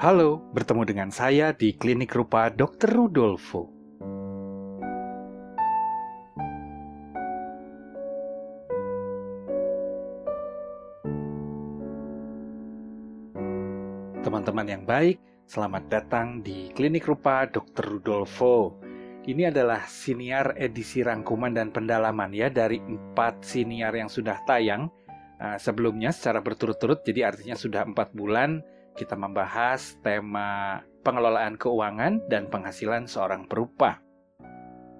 Halo, 0.00 0.40
bertemu 0.56 0.88
dengan 0.88 1.10
saya 1.12 1.52
di 1.52 1.76
Klinik 1.76 2.16
Rupa 2.16 2.48
Dr. 2.48 2.88
Rudolfo. 2.88 3.68
Teman-teman 14.24 14.64
yang 14.64 14.88
baik, 14.88 15.20
selamat 15.44 15.92
datang 15.92 16.40
di 16.40 16.72
Klinik 16.72 17.04
Rupa 17.04 17.44
Dr. 17.44 18.00
Rudolfo. 18.00 18.80
Ini 19.28 19.52
adalah 19.52 19.84
siniar 19.84 20.56
edisi 20.56 21.04
rangkuman 21.04 21.52
dan 21.52 21.76
pendalaman 21.76 22.32
ya 22.32 22.48
dari 22.48 22.80
empat 22.80 23.44
siniar 23.44 23.92
yang 23.92 24.08
sudah 24.08 24.40
tayang 24.48 24.88
uh, 25.44 25.60
sebelumnya 25.60 26.08
secara 26.08 26.40
berturut-turut. 26.40 27.04
Jadi 27.04 27.20
artinya 27.20 27.52
sudah 27.52 27.84
empat 27.84 28.16
bulan 28.16 28.79
kita 29.00 29.16
membahas 29.16 29.96
tema 30.04 30.84
pengelolaan 31.00 31.56
keuangan 31.56 32.20
dan 32.28 32.52
penghasilan 32.52 33.08
seorang 33.08 33.48
perupa. 33.48 34.04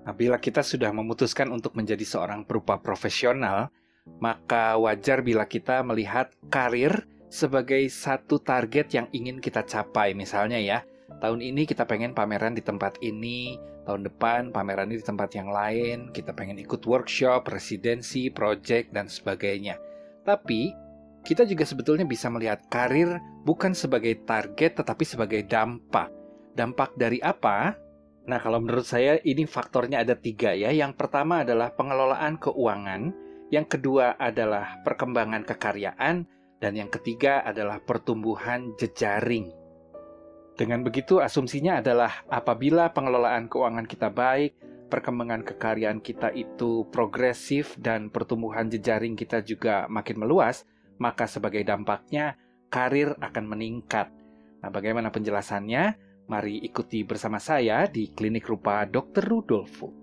Nah, 0.09 0.17
bila 0.17 0.41
kita 0.41 0.65
sudah 0.65 0.89
memutuskan 0.97 1.53
untuk 1.53 1.77
menjadi 1.77 2.01
seorang 2.01 2.49
perupa 2.49 2.81
profesional, 2.81 3.69
maka 4.17 4.81
wajar 4.81 5.21
bila 5.21 5.45
kita 5.45 5.85
melihat 5.85 6.33
karir 6.49 7.05
sebagai 7.29 7.85
satu 7.93 8.41
target 8.41 8.97
yang 8.97 9.07
ingin 9.13 9.45
kita 9.45 9.61
capai. 9.69 10.17
Misalnya 10.17 10.57
ya, 10.57 10.81
tahun 11.21 11.45
ini 11.45 11.69
kita 11.69 11.85
pengen 11.85 12.17
pameran 12.17 12.57
di 12.57 12.65
tempat 12.65 12.97
ini, 13.05 13.61
tahun 13.85 14.09
depan 14.09 14.57
pameran 14.57 14.89
di 14.89 15.05
tempat 15.05 15.37
yang 15.37 15.53
lain, 15.53 16.09
kita 16.17 16.33
pengen 16.33 16.57
ikut 16.57 16.81
workshop, 16.89 17.53
residensi, 17.53 18.33
project, 18.33 18.97
dan 18.97 19.07
sebagainya. 19.07 19.77
Tapi, 20.25 20.73
kita 21.21 21.45
juga 21.45 21.69
sebetulnya 21.69 22.09
bisa 22.09 22.33
melihat 22.33 22.65
karir 22.73 23.21
bukan 23.45 23.77
sebagai 23.77 24.25
target 24.25 24.81
tetapi 24.81 25.05
sebagai 25.05 25.45
dampak. 25.45 26.09
Dampak 26.57 26.97
dari 26.97 27.21
apa? 27.21 27.77
Nah, 28.29 28.39
kalau 28.39 28.61
menurut 28.61 28.85
saya 28.85 29.17
ini 29.25 29.49
faktornya 29.49 30.05
ada 30.05 30.17
tiga 30.17 30.53
ya. 30.53 30.71
Yang 30.71 30.97
pertama 30.97 31.43
adalah 31.43 31.73
pengelolaan 31.73 32.37
keuangan, 32.37 33.13
yang 33.51 33.67
kedua 33.67 34.15
adalah 34.21 34.79
perkembangan 34.87 35.43
kekaryaan, 35.43 36.29
dan 36.61 36.73
yang 36.77 36.93
ketiga 36.93 37.41
adalah 37.43 37.81
pertumbuhan 37.81 38.77
jejaring. 38.77 39.51
Dengan 40.55 40.85
begitu, 40.85 41.25
asumsinya 41.25 41.81
adalah 41.81 42.21
apabila 42.29 42.93
pengelolaan 42.93 43.49
keuangan 43.49 43.89
kita 43.89 44.13
baik, 44.13 44.55
perkembangan 44.93 45.41
kekaryaan 45.41 46.05
kita 46.05 46.29
itu 46.37 46.85
progresif, 46.93 47.75
dan 47.81 48.13
pertumbuhan 48.13 48.69
jejaring 48.69 49.17
kita 49.17 49.41
juga 49.41 49.89
makin 49.89 50.21
meluas, 50.21 50.69
maka 51.01 51.25
sebagai 51.25 51.65
dampaknya 51.65 52.37
karir 52.69 53.17
akan 53.19 53.45
meningkat. 53.49 54.13
Nah, 54.61 54.71
bagaimana 54.71 55.09
penjelasannya? 55.11 56.09
Mari 56.31 56.63
ikuti 56.63 57.03
bersama 57.03 57.43
saya 57.43 57.91
di 57.91 58.15
Klinik 58.15 58.47
Rupa 58.47 58.87
Dr. 58.87 59.27
Rudolfo. 59.27 60.00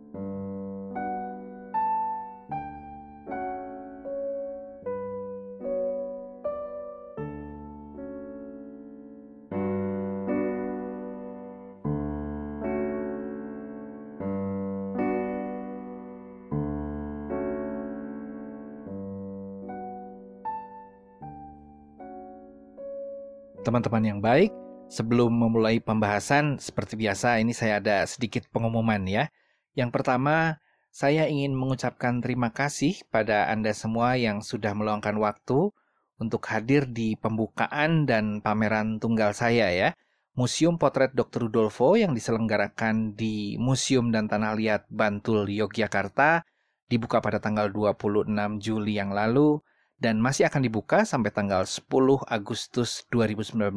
Teman-teman 23.78 24.10
yang 24.10 24.26
baik, 24.26 24.50
sebelum 24.90 25.30
memulai 25.30 25.78
pembahasan, 25.78 26.58
seperti 26.58 26.98
biasa 26.98 27.38
ini 27.38 27.54
saya 27.54 27.78
ada 27.78 28.02
sedikit 28.10 28.50
pengumuman 28.50 29.06
ya. 29.06 29.30
Yang 29.78 29.94
pertama, 29.94 30.58
saya 30.90 31.30
ingin 31.30 31.54
mengucapkan 31.54 32.18
terima 32.18 32.50
kasih 32.50 32.98
pada 33.14 33.46
Anda 33.54 33.78
semua 33.78 34.18
yang 34.18 34.42
sudah 34.42 34.74
meluangkan 34.74 35.14
waktu 35.22 35.70
untuk 36.18 36.42
hadir 36.50 36.90
di 36.90 37.22
pembukaan 37.22 38.10
dan 38.10 38.42
pameran 38.42 38.98
tunggal 38.98 39.38
saya 39.38 39.70
ya. 39.70 39.94
Museum 40.34 40.82
Potret 40.82 41.14
Dr. 41.14 41.46
Rudolfo 41.46 41.94
yang 42.02 42.18
diselenggarakan 42.18 43.14
di 43.14 43.62
Museum 43.62 44.10
dan 44.10 44.26
Tanah 44.26 44.58
Liat 44.58 44.90
Bantul, 44.90 45.54
Yogyakarta 45.54 46.42
dibuka 46.90 47.22
pada 47.22 47.38
tanggal 47.38 47.70
26 47.70 48.26
Juli 48.58 48.98
yang 48.98 49.14
lalu 49.14 49.62
dan 49.98 50.22
masih 50.22 50.46
akan 50.46 50.62
dibuka 50.62 51.04
sampai 51.04 51.34
tanggal 51.34 51.66
10 51.66 51.90
Agustus 52.30 53.06
2019 53.10 53.74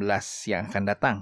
yang 0.48 0.69
akan 0.69 0.84
datang. 0.84 1.16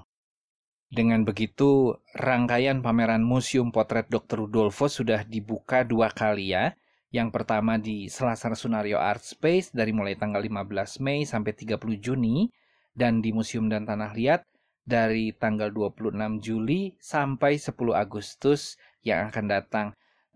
Dengan 0.88 1.20
begitu, 1.22 2.00
rangkaian 2.16 2.80
pameran 2.80 3.20
Museum 3.20 3.68
Potret 3.68 4.08
Dr. 4.08 4.48
Rudolfo 4.48 4.88
sudah 4.88 5.20
dibuka 5.22 5.84
dua 5.84 6.08
kali 6.08 6.56
ya. 6.56 6.72
Yang 7.12 7.28
pertama 7.40 7.76
di 7.76 8.08
Selasar 8.08 8.56
Sunario 8.56 8.96
Art 9.00 9.20
Space 9.24 9.72
dari 9.72 9.92
mulai 9.92 10.16
tanggal 10.16 10.40
15 10.40 11.00
Mei 11.04 11.24
sampai 11.24 11.52
30 11.56 11.80
Juni 12.00 12.48
dan 12.92 13.20
di 13.20 13.32
Museum 13.32 13.68
dan 13.68 13.84
Tanah 13.84 14.12
Liat 14.16 14.44
dari 14.88 15.36
tanggal 15.36 15.68
26 15.72 16.40
Juli 16.40 16.96
sampai 16.96 17.60
10 17.60 17.76
Agustus 17.92 18.80
yang 19.04 19.28
akan 19.28 19.44
datang. 19.44 19.86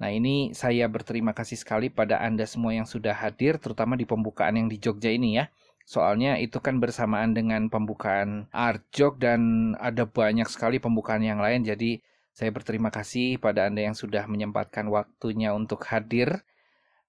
Nah 0.00 0.08
ini 0.10 0.56
saya 0.56 0.88
berterima 0.88 1.36
kasih 1.36 1.58
sekali 1.60 1.92
pada 1.92 2.22
Anda 2.22 2.48
semua 2.48 2.72
yang 2.72 2.88
sudah 2.88 3.12
hadir, 3.12 3.60
terutama 3.60 3.98
di 3.98 4.08
pembukaan 4.08 4.56
yang 4.56 4.68
di 4.70 4.80
Jogja 4.80 5.12
ini 5.12 5.36
ya. 5.40 5.52
Soalnya 5.82 6.38
itu 6.38 6.62
kan 6.62 6.78
bersamaan 6.78 7.34
dengan 7.34 7.66
pembukaan 7.66 8.46
Art 8.54 8.86
Jog 8.94 9.18
dan 9.18 9.74
ada 9.82 10.06
banyak 10.06 10.46
sekali 10.46 10.78
pembukaan 10.78 11.26
yang 11.26 11.42
lain. 11.42 11.66
Jadi 11.66 11.98
saya 12.32 12.48
berterima 12.48 12.88
kasih 12.88 13.36
pada 13.36 13.68
Anda 13.68 13.92
yang 13.92 13.96
sudah 13.98 14.24
menyempatkan 14.30 14.88
waktunya 14.88 15.52
untuk 15.52 15.84
hadir. 15.90 16.46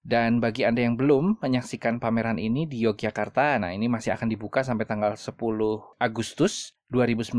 Dan 0.04 0.36
bagi 0.36 0.68
Anda 0.68 0.84
yang 0.84 1.00
belum 1.00 1.40
menyaksikan 1.40 1.96
pameran 1.96 2.36
ini 2.36 2.68
di 2.68 2.84
Yogyakarta, 2.84 3.56
nah 3.56 3.72
ini 3.72 3.88
masih 3.88 4.12
akan 4.12 4.28
dibuka 4.28 4.60
sampai 4.60 4.84
tanggal 4.84 5.16
10 5.16 5.32
Agustus 5.96 6.76
2019. 6.92 7.32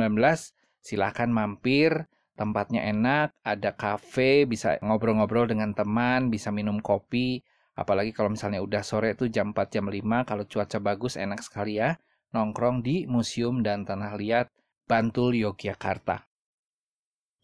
Silahkan 0.81 1.29
mampir 1.29 2.09
tempatnya 2.35 2.83
enak, 2.85 3.31
ada 3.41 3.71
kafe, 3.73 4.43
bisa 4.43 4.75
ngobrol-ngobrol 4.83 5.47
dengan 5.47 5.71
teman, 5.71 6.27
bisa 6.27 6.51
minum 6.51 6.83
kopi. 6.83 7.41
Apalagi 7.75 8.15
kalau 8.15 8.31
misalnya 8.31 8.63
udah 8.63 8.83
sore 8.83 9.15
itu 9.15 9.27
jam 9.27 9.51
4 9.51 9.73
jam 9.73 9.87
5, 9.87 10.27
kalau 10.27 10.43
cuaca 10.47 10.77
bagus 10.79 11.15
enak 11.15 11.43
sekali 11.43 11.79
ya. 11.79 11.99
Nongkrong 12.35 12.83
di 12.83 13.07
Museum 13.07 13.63
dan 13.63 13.87
Tanah 13.87 14.19
Liat 14.19 14.51
Bantul 14.85 15.39
Yogyakarta. 15.39 16.27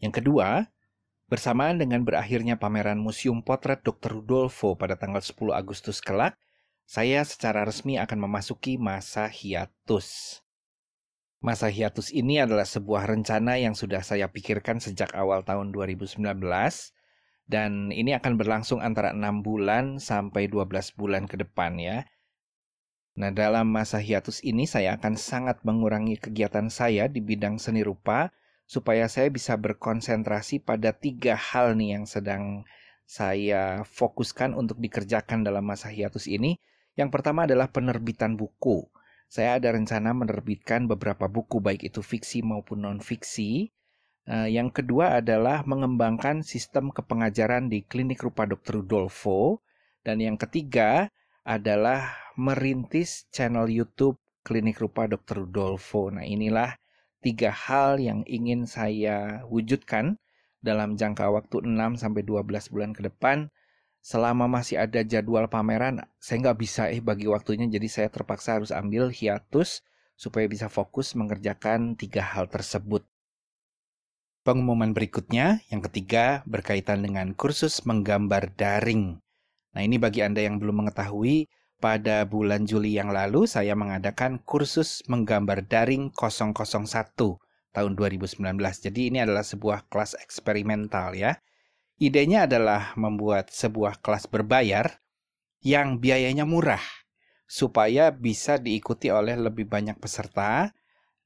Yang 0.04 0.14
kedua, 0.20 0.68
bersamaan 1.32 1.80
dengan 1.80 2.04
berakhirnya 2.04 2.60
pameran 2.60 3.00
Museum 3.00 3.40
Potret 3.40 3.80
Dr. 3.88 4.20
Rudolfo 4.20 4.76
pada 4.76 5.00
tanggal 5.00 5.24
10 5.24 5.56
Agustus 5.56 6.04
kelak, 6.04 6.36
saya 6.84 7.24
secara 7.24 7.64
resmi 7.64 7.96
akan 7.96 8.28
memasuki 8.28 8.76
masa 8.76 9.32
hiatus. 9.32 10.42
Masa 11.42 11.74
hiatus 11.74 12.14
ini 12.14 12.38
adalah 12.38 12.70
sebuah 12.70 13.10
rencana 13.10 13.58
yang 13.58 13.74
sudah 13.74 14.06
saya 14.06 14.30
pikirkan 14.30 14.78
sejak 14.78 15.10
awal 15.18 15.42
tahun 15.42 15.74
2019 15.74 16.22
dan 17.50 17.90
ini 17.90 18.14
akan 18.14 18.38
berlangsung 18.38 18.78
antara 18.78 19.10
6 19.10 19.42
bulan 19.42 19.98
sampai 19.98 20.46
12 20.46 20.94
bulan 20.94 21.26
ke 21.26 21.42
depan 21.42 21.82
ya. 21.82 22.06
Nah, 23.18 23.34
dalam 23.34 23.74
masa 23.74 23.98
hiatus 23.98 24.46
ini 24.46 24.70
saya 24.70 25.02
akan 25.02 25.18
sangat 25.18 25.66
mengurangi 25.66 26.22
kegiatan 26.22 26.70
saya 26.70 27.10
di 27.10 27.26
bidang 27.26 27.58
seni 27.58 27.82
rupa 27.82 28.30
supaya 28.70 29.10
saya 29.10 29.34
bisa 29.34 29.58
berkonsentrasi 29.58 30.62
pada 30.62 30.94
tiga 30.94 31.34
hal 31.34 31.74
nih 31.74 31.98
yang 31.98 32.06
sedang 32.06 32.70
saya 33.10 33.82
fokuskan 33.90 34.54
untuk 34.54 34.78
dikerjakan 34.78 35.42
dalam 35.42 35.66
masa 35.66 35.90
hiatus 35.90 36.30
ini. 36.30 36.62
Yang 36.94 37.18
pertama 37.18 37.50
adalah 37.50 37.74
penerbitan 37.74 38.38
buku 38.38 38.86
saya 39.32 39.64
ada 39.64 39.72
rencana 39.72 40.12
menerbitkan 40.12 40.92
beberapa 40.92 41.32
buku 41.32 41.64
baik 41.64 41.88
itu 41.88 42.04
fiksi 42.04 42.44
maupun 42.44 42.84
non-fiksi. 42.84 43.72
Uh, 44.28 44.52
yang 44.52 44.68
kedua 44.68 45.24
adalah 45.24 45.64
mengembangkan 45.64 46.44
sistem 46.44 46.92
kepengajaran 46.92 47.72
di 47.72 47.88
Klinik 47.88 48.20
Rupa 48.28 48.44
Dr. 48.44 48.84
Rudolfo. 48.84 49.64
Dan 50.04 50.20
yang 50.20 50.36
ketiga 50.36 51.08
adalah 51.48 52.12
merintis 52.36 53.32
channel 53.32 53.72
YouTube 53.72 54.20
Klinik 54.44 54.84
Rupa 54.84 55.08
Dr. 55.08 55.48
Rudolfo. 55.48 56.12
Nah 56.12 56.28
inilah 56.28 56.76
tiga 57.24 57.56
hal 57.56 58.04
yang 58.04 58.28
ingin 58.28 58.68
saya 58.68 59.48
wujudkan 59.48 60.20
dalam 60.60 61.00
jangka 61.00 61.32
waktu 61.32 61.64
6 61.64 62.04
sampai 62.04 62.28
12 62.28 62.68
bulan 62.68 62.92
ke 62.92 63.08
depan 63.08 63.48
selama 64.02 64.50
masih 64.50 64.82
ada 64.82 65.06
jadwal 65.06 65.46
pameran 65.46 66.02
saya 66.18 66.50
nggak 66.50 66.58
bisa 66.58 66.90
eh 66.90 67.00
bagi 67.00 67.30
waktunya 67.30 67.70
jadi 67.70 67.88
saya 67.88 68.10
terpaksa 68.10 68.58
harus 68.58 68.74
ambil 68.74 69.14
hiatus 69.14 69.86
supaya 70.22 70.46
bisa 70.46 70.70
fokus 70.70 71.18
mengerjakan 71.18 71.98
tiga 71.98 72.22
hal 72.22 72.46
tersebut. 72.46 73.02
Pengumuman 74.46 74.94
berikutnya, 74.94 75.66
yang 75.74 75.82
ketiga, 75.86 76.46
berkaitan 76.46 77.02
dengan 77.02 77.34
kursus 77.34 77.86
menggambar 77.86 78.54
daring. 78.54 79.18
Nah 79.74 79.82
ini 79.82 79.98
bagi 79.98 80.26
Anda 80.26 80.46
yang 80.46 80.58
belum 80.58 80.86
mengetahui, 80.86 81.50
pada 81.82 82.22
bulan 82.30 82.70
Juli 82.70 82.94
yang 82.94 83.10
lalu 83.10 83.50
saya 83.50 83.74
mengadakan 83.74 84.38
kursus 84.46 85.02
menggambar 85.10 85.66
daring 85.66 86.14
001 86.14 86.54
tahun 87.74 87.92
2019. 87.98 88.38
Jadi 88.62 89.02
ini 89.10 89.18
adalah 89.26 89.42
sebuah 89.42 89.90
kelas 89.90 90.14
eksperimental 90.22 91.18
ya. 91.18 91.34
Idenya 92.02 92.50
adalah 92.50 92.98
membuat 92.98 93.54
sebuah 93.54 94.02
kelas 94.02 94.26
berbayar 94.26 94.90
yang 95.62 96.02
biayanya 96.02 96.50
murah 96.50 96.82
supaya 97.46 98.10
bisa 98.10 98.58
diikuti 98.58 99.14
oleh 99.14 99.38
lebih 99.38 99.70
banyak 99.70 100.02
peserta 100.02 100.74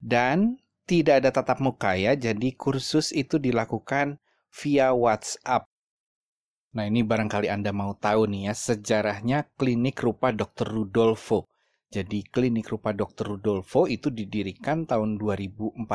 dan 0.03 0.59
tidak 0.83 1.23
ada 1.23 1.31
tatap 1.31 1.63
muka 1.63 1.95
ya. 1.95 2.19
Jadi 2.19 2.59
kursus 2.59 3.15
itu 3.15 3.39
dilakukan 3.39 4.19
via 4.51 4.91
WhatsApp. 4.91 5.63
Nah, 6.75 6.83
ini 6.91 7.07
barangkali 7.07 7.47
Anda 7.47 7.71
mau 7.71 7.95
tahu 7.95 8.27
nih 8.27 8.51
ya, 8.51 8.53
sejarahnya 8.53 9.47
klinik 9.55 9.95
rupa 10.03 10.35
Dr. 10.35 10.67
Rudolfo. 10.75 11.47
Jadi 11.87 12.27
klinik 12.27 12.67
rupa 12.67 12.91
Dr. 12.91 13.31
Rudolfo 13.31 13.87
itu 13.87 14.11
didirikan 14.11 14.83
tahun 14.83 15.15
2014 15.15 15.87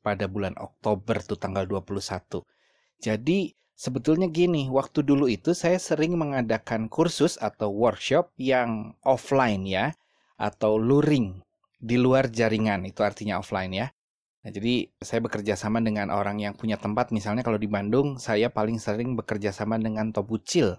pada 0.00 0.24
bulan 0.24 0.56
Oktober 0.56 1.20
tuh 1.20 1.36
tanggal 1.36 1.68
21. 1.68 2.40
Jadi 2.96 3.60
Sebetulnya 3.80 4.28
gini, 4.28 4.68
waktu 4.68 5.00
dulu 5.00 5.24
itu 5.24 5.56
saya 5.56 5.80
sering 5.80 6.12
mengadakan 6.20 6.92
kursus 6.92 7.40
atau 7.40 7.72
workshop 7.72 8.28
yang 8.36 8.92
offline 9.00 9.64
ya, 9.64 9.96
atau 10.36 10.76
luring 10.76 11.40
di 11.80 11.96
luar 11.96 12.28
jaringan, 12.28 12.84
itu 12.84 13.00
artinya 13.00 13.40
offline 13.40 13.72
ya. 13.72 13.88
Nah, 14.44 14.52
jadi 14.52 14.84
saya 15.00 15.24
bekerja 15.24 15.56
sama 15.56 15.80
dengan 15.80 16.12
orang 16.12 16.44
yang 16.44 16.52
punya 16.60 16.76
tempat, 16.76 17.08
misalnya 17.08 17.40
kalau 17.40 17.56
di 17.56 17.72
Bandung, 17.72 18.20
saya 18.20 18.52
paling 18.52 18.76
sering 18.76 19.16
bekerja 19.16 19.48
sama 19.48 19.80
dengan 19.80 20.12
Tobucil. 20.12 20.76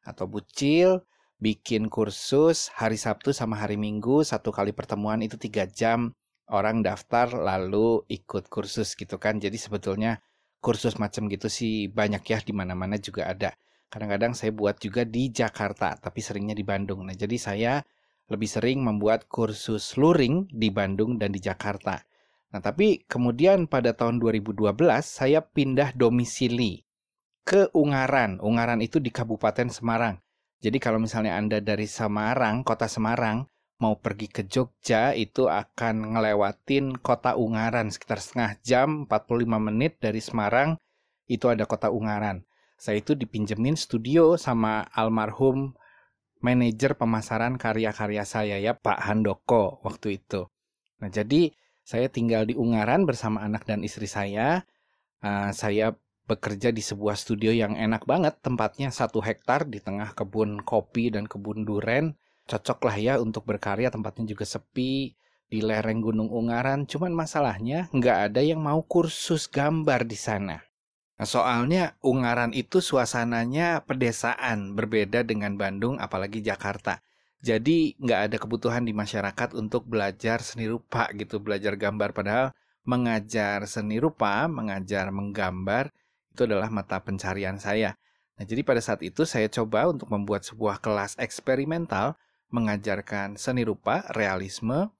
Atau 0.00 0.24
Bucil 0.24 1.04
bikin 1.44 1.92
kursus 1.92 2.72
hari 2.72 2.96
Sabtu 2.96 3.36
sama 3.36 3.60
hari 3.60 3.76
Minggu, 3.76 4.24
satu 4.24 4.48
kali 4.48 4.72
pertemuan 4.72 5.20
itu 5.20 5.36
tiga 5.36 5.68
jam, 5.68 6.16
orang 6.48 6.80
daftar 6.80 7.36
lalu 7.36 8.00
ikut 8.08 8.48
kursus 8.48 8.96
gitu 8.96 9.20
kan. 9.20 9.36
Jadi 9.36 9.60
sebetulnya 9.60 10.24
kursus 10.60 11.00
macam 11.00 11.26
gitu 11.26 11.48
sih 11.48 11.88
banyak 11.88 12.22
ya 12.24 12.38
di 12.44 12.52
mana-mana 12.52 13.00
juga 13.00 13.32
ada. 13.32 13.56
Kadang-kadang 13.90 14.38
saya 14.38 14.54
buat 14.54 14.78
juga 14.78 15.02
di 15.02 15.34
Jakarta, 15.34 15.98
tapi 15.98 16.22
seringnya 16.22 16.54
di 16.54 16.62
Bandung. 16.62 17.02
Nah, 17.02 17.16
jadi 17.16 17.34
saya 17.40 17.72
lebih 18.30 18.46
sering 18.46 18.86
membuat 18.86 19.26
kursus 19.26 19.98
luring 19.98 20.46
di 20.46 20.70
Bandung 20.70 21.18
dan 21.18 21.34
di 21.34 21.42
Jakarta. 21.42 21.98
Nah, 22.54 22.62
tapi 22.62 23.02
kemudian 23.10 23.66
pada 23.66 23.90
tahun 23.90 24.22
2012 24.22 24.70
saya 25.02 25.42
pindah 25.42 25.98
domisili 25.98 26.86
ke 27.42 27.66
Ungaran. 27.74 28.38
Ungaran 28.38 28.78
itu 28.78 29.02
di 29.02 29.10
Kabupaten 29.10 29.66
Semarang. 29.66 30.22
Jadi 30.60 30.78
kalau 30.78 31.02
misalnya 31.02 31.34
Anda 31.34 31.58
dari 31.58 31.88
Semarang, 31.88 32.62
kota 32.62 32.86
Semarang, 32.86 33.48
mau 33.80 33.96
pergi 33.96 34.28
ke 34.28 34.44
Jogja 34.44 35.16
itu 35.16 35.48
akan 35.48 36.14
ngelewatin 36.14 37.00
kota 37.00 37.32
Ungaran 37.34 37.88
sekitar 37.88 38.20
setengah 38.20 38.60
jam 38.60 39.08
45 39.08 39.48
menit 39.56 39.96
dari 39.98 40.20
Semarang 40.20 40.76
itu 41.26 41.48
ada 41.48 41.64
kota 41.64 41.88
Ungaran. 41.88 42.44
Saya 42.76 43.00
itu 43.00 43.16
dipinjemin 43.16 43.80
studio 43.80 44.36
sama 44.36 44.84
almarhum 44.92 45.72
manajer 46.44 46.96
pemasaran 46.96 47.56
karya-karya 47.56 48.24
saya 48.28 48.56
ya 48.60 48.76
Pak 48.76 49.00
Handoko 49.00 49.80
waktu 49.80 50.20
itu. 50.20 50.48
Nah 51.00 51.08
jadi 51.08 51.56
saya 51.80 52.12
tinggal 52.12 52.44
di 52.44 52.56
Ungaran 52.56 53.08
bersama 53.08 53.40
anak 53.40 53.64
dan 53.64 53.80
istri 53.80 54.04
saya. 54.04 54.68
Uh, 55.20 55.52
saya 55.52 55.96
bekerja 56.24 56.72
di 56.72 56.80
sebuah 56.80 57.16
studio 57.18 57.52
yang 57.52 57.76
enak 57.76 58.08
banget 58.08 58.40
tempatnya 58.40 58.88
satu 58.88 59.20
hektar 59.20 59.68
di 59.68 59.84
tengah 59.84 60.16
kebun 60.16 60.64
kopi 60.64 61.12
dan 61.12 61.28
kebun 61.28 61.68
duren 61.68 62.16
cocok 62.48 62.78
lah 62.86 62.96
ya 62.96 63.14
untuk 63.18 63.44
berkarya 63.44 63.92
tempatnya 63.92 64.30
juga 64.30 64.44
sepi 64.46 65.18
di 65.50 65.58
lereng 65.60 65.98
Gunung 65.98 66.30
Ungaran. 66.30 66.86
Cuman 66.86 67.10
masalahnya 67.10 67.90
nggak 67.90 68.18
ada 68.30 68.40
yang 68.40 68.62
mau 68.62 68.80
kursus 68.86 69.50
gambar 69.50 70.06
di 70.06 70.16
sana. 70.16 70.62
Nah, 71.20 71.28
soalnya 71.28 72.00
Ungaran 72.00 72.56
itu 72.56 72.80
suasananya 72.80 73.84
pedesaan 73.84 74.72
berbeda 74.72 75.20
dengan 75.20 75.58
Bandung 75.60 76.00
apalagi 76.00 76.40
Jakarta. 76.40 77.04
Jadi 77.44 77.96
nggak 78.00 78.20
ada 78.30 78.36
kebutuhan 78.40 78.84
di 78.88 78.96
masyarakat 78.96 79.52
untuk 79.52 79.84
belajar 79.84 80.40
seni 80.40 80.64
rupa 80.64 81.12
gitu 81.12 81.36
belajar 81.42 81.76
gambar. 81.76 82.16
Padahal 82.16 82.48
mengajar 82.88 83.68
seni 83.68 84.00
rupa 84.00 84.48
mengajar 84.48 85.12
menggambar 85.12 85.92
itu 86.32 86.48
adalah 86.48 86.72
mata 86.72 86.96
pencarian 87.02 87.60
saya. 87.60 87.98
Nah, 88.40 88.48
jadi 88.48 88.64
pada 88.64 88.80
saat 88.80 89.04
itu 89.04 89.28
saya 89.28 89.52
coba 89.52 89.92
untuk 89.92 90.08
membuat 90.08 90.48
sebuah 90.48 90.80
kelas 90.80 91.20
eksperimental 91.20 92.16
mengajarkan 92.50 93.38
seni 93.38 93.62
rupa, 93.66 94.06
realisme, 94.14 94.90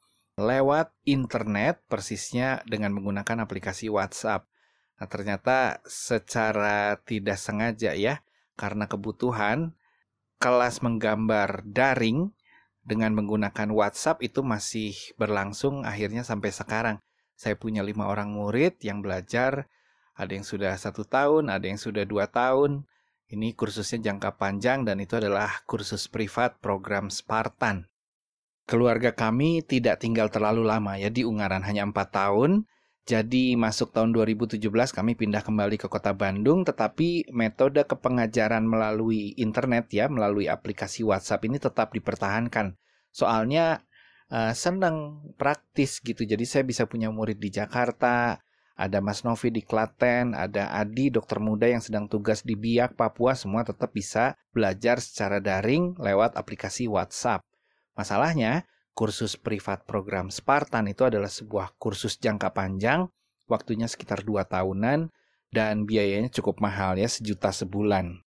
lewat 0.40 0.94
internet 1.04 1.84
persisnya 1.90 2.64
dengan 2.64 2.96
menggunakan 2.96 3.44
aplikasi 3.44 3.92
WhatsApp. 3.92 4.48
Nah, 4.96 5.08
ternyata 5.08 5.84
secara 5.84 6.96
tidak 7.04 7.36
sengaja 7.36 7.92
ya, 7.92 8.24
karena 8.56 8.88
kebutuhan, 8.88 9.76
kelas 10.40 10.80
menggambar 10.80 11.64
daring 11.68 12.32
dengan 12.80 13.12
menggunakan 13.12 13.68
WhatsApp 13.68 14.24
itu 14.24 14.40
masih 14.40 14.96
berlangsung 15.20 15.84
akhirnya 15.84 16.24
sampai 16.24 16.52
sekarang. 16.52 16.96
Saya 17.36 17.56
punya 17.56 17.80
lima 17.80 18.08
orang 18.08 18.32
murid 18.32 18.80
yang 18.84 19.00
belajar, 19.00 19.68
ada 20.16 20.32
yang 20.32 20.44
sudah 20.44 20.76
satu 20.76 21.04
tahun, 21.08 21.48
ada 21.48 21.64
yang 21.64 21.80
sudah 21.80 22.04
dua 22.04 22.28
tahun, 22.28 22.84
ini 23.30 23.54
kursusnya 23.54 24.10
jangka 24.10 24.34
panjang 24.34 24.82
dan 24.82 24.98
itu 24.98 25.14
adalah 25.14 25.62
kursus 25.62 26.10
privat 26.10 26.58
program 26.58 27.14
Spartan. 27.14 27.86
Keluarga 28.66 29.14
kami 29.14 29.62
tidak 29.62 30.02
tinggal 30.02 30.30
terlalu 30.30 30.66
lama 30.66 30.98
ya 30.98 31.10
di 31.10 31.22
Ungaran 31.22 31.62
hanya 31.62 31.86
4 31.86 31.94
tahun. 32.10 32.66
Jadi 33.06 33.58
masuk 33.58 33.90
tahun 33.90 34.14
2017 34.14 34.62
kami 34.70 35.18
pindah 35.18 35.42
kembali 35.42 35.80
ke 35.80 35.90
kota 35.90 36.14
Bandung 36.14 36.62
tetapi 36.62 37.30
metode 37.34 37.82
kepengajaran 37.82 38.62
melalui 38.62 39.34
internet 39.38 39.90
ya, 39.90 40.06
melalui 40.06 40.46
aplikasi 40.46 41.02
WhatsApp 41.02 41.46
ini 41.46 41.58
tetap 41.58 41.90
dipertahankan. 41.90 42.78
Soalnya 43.10 43.82
uh, 44.30 44.54
senang 44.54 45.26
praktis 45.34 45.98
gitu. 46.02 46.22
Jadi 46.22 46.46
saya 46.46 46.62
bisa 46.62 46.86
punya 46.86 47.10
murid 47.10 47.42
di 47.42 47.50
Jakarta, 47.50 48.38
ada 48.80 49.04
Mas 49.04 49.20
Novi 49.28 49.52
di 49.52 49.60
Klaten, 49.60 50.32
ada 50.32 50.72
Adi 50.72 51.12
dokter 51.12 51.36
muda 51.36 51.68
yang 51.68 51.84
sedang 51.84 52.08
tugas 52.08 52.40
di 52.40 52.56
Biak, 52.56 52.96
Papua, 52.96 53.36
semua 53.36 53.60
tetap 53.60 53.92
bisa 53.92 54.40
belajar 54.56 55.04
secara 55.04 55.36
daring 55.36 56.00
lewat 56.00 56.32
aplikasi 56.40 56.88
WhatsApp. 56.88 57.44
Masalahnya, 57.92 58.64
kursus 58.96 59.36
privat 59.36 59.84
program 59.84 60.32
Spartan 60.32 60.88
itu 60.88 61.04
adalah 61.04 61.28
sebuah 61.28 61.76
kursus 61.76 62.16
jangka 62.16 62.56
panjang, 62.56 63.04
waktunya 63.44 63.84
sekitar 63.84 64.24
2 64.24 64.48
tahunan, 64.48 65.12
dan 65.52 65.84
biayanya 65.84 66.32
cukup 66.32 66.64
mahal 66.64 66.96
ya, 66.96 67.12
sejuta 67.12 67.52
sebulan. 67.52 68.24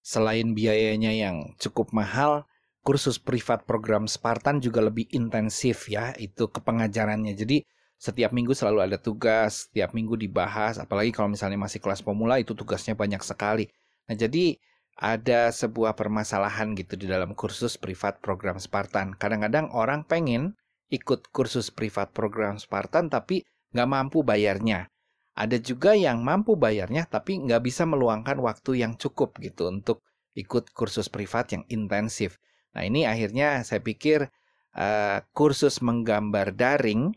Selain 0.00 0.56
biayanya 0.56 1.12
yang 1.12 1.52
cukup 1.60 1.92
mahal, 1.92 2.48
kursus 2.80 3.20
privat 3.20 3.68
program 3.68 4.08
Spartan 4.08 4.64
juga 4.64 4.80
lebih 4.80 5.12
intensif 5.12 5.92
ya, 5.92 6.16
itu 6.16 6.48
kepengajarannya. 6.48 7.36
Jadi 7.36 7.68
setiap 8.04 8.36
minggu 8.36 8.52
selalu 8.52 8.84
ada 8.84 9.00
tugas, 9.00 9.64
setiap 9.72 9.96
minggu 9.96 10.20
dibahas, 10.20 10.76
apalagi 10.76 11.08
kalau 11.08 11.32
misalnya 11.32 11.56
masih 11.56 11.80
kelas 11.80 12.04
pemula 12.04 12.36
itu 12.36 12.52
tugasnya 12.52 12.92
banyak 12.92 13.24
sekali. 13.24 13.64
Nah, 14.04 14.12
jadi 14.12 14.60
ada 15.00 15.48
sebuah 15.48 15.96
permasalahan 15.96 16.76
gitu 16.76 17.00
di 17.00 17.08
dalam 17.08 17.32
kursus 17.32 17.80
privat 17.80 18.20
program 18.20 18.60
Spartan. 18.60 19.16
Kadang-kadang 19.16 19.72
orang 19.72 20.04
pengen 20.04 20.52
ikut 20.92 21.32
kursus 21.32 21.72
privat 21.72 22.12
program 22.12 22.60
Spartan 22.60 23.08
tapi 23.08 23.42
nggak 23.72 23.88
mampu 23.88 24.20
bayarnya. 24.20 24.92
Ada 25.34 25.58
juga 25.58 25.96
yang 25.96 26.20
mampu 26.22 26.54
bayarnya 26.60 27.08
tapi 27.10 27.40
nggak 27.40 27.64
bisa 27.64 27.88
meluangkan 27.88 28.38
waktu 28.38 28.84
yang 28.84 28.94
cukup 29.00 29.34
gitu 29.40 29.66
untuk 29.66 30.04
ikut 30.36 30.70
kursus 30.76 31.10
privat 31.10 31.50
yang 31.56 31.64
intensif. 31.72 32.38
Nah 32.76 32.86
ini 32.86 33.02
akhirnya 33.08 33.66
saya 33.66 33.82
pikir 33.82 34.30
uh, 34.78 35.18
kursus 35.34 35.82
menggambar 35.82 36.54
daring 36.54 37.16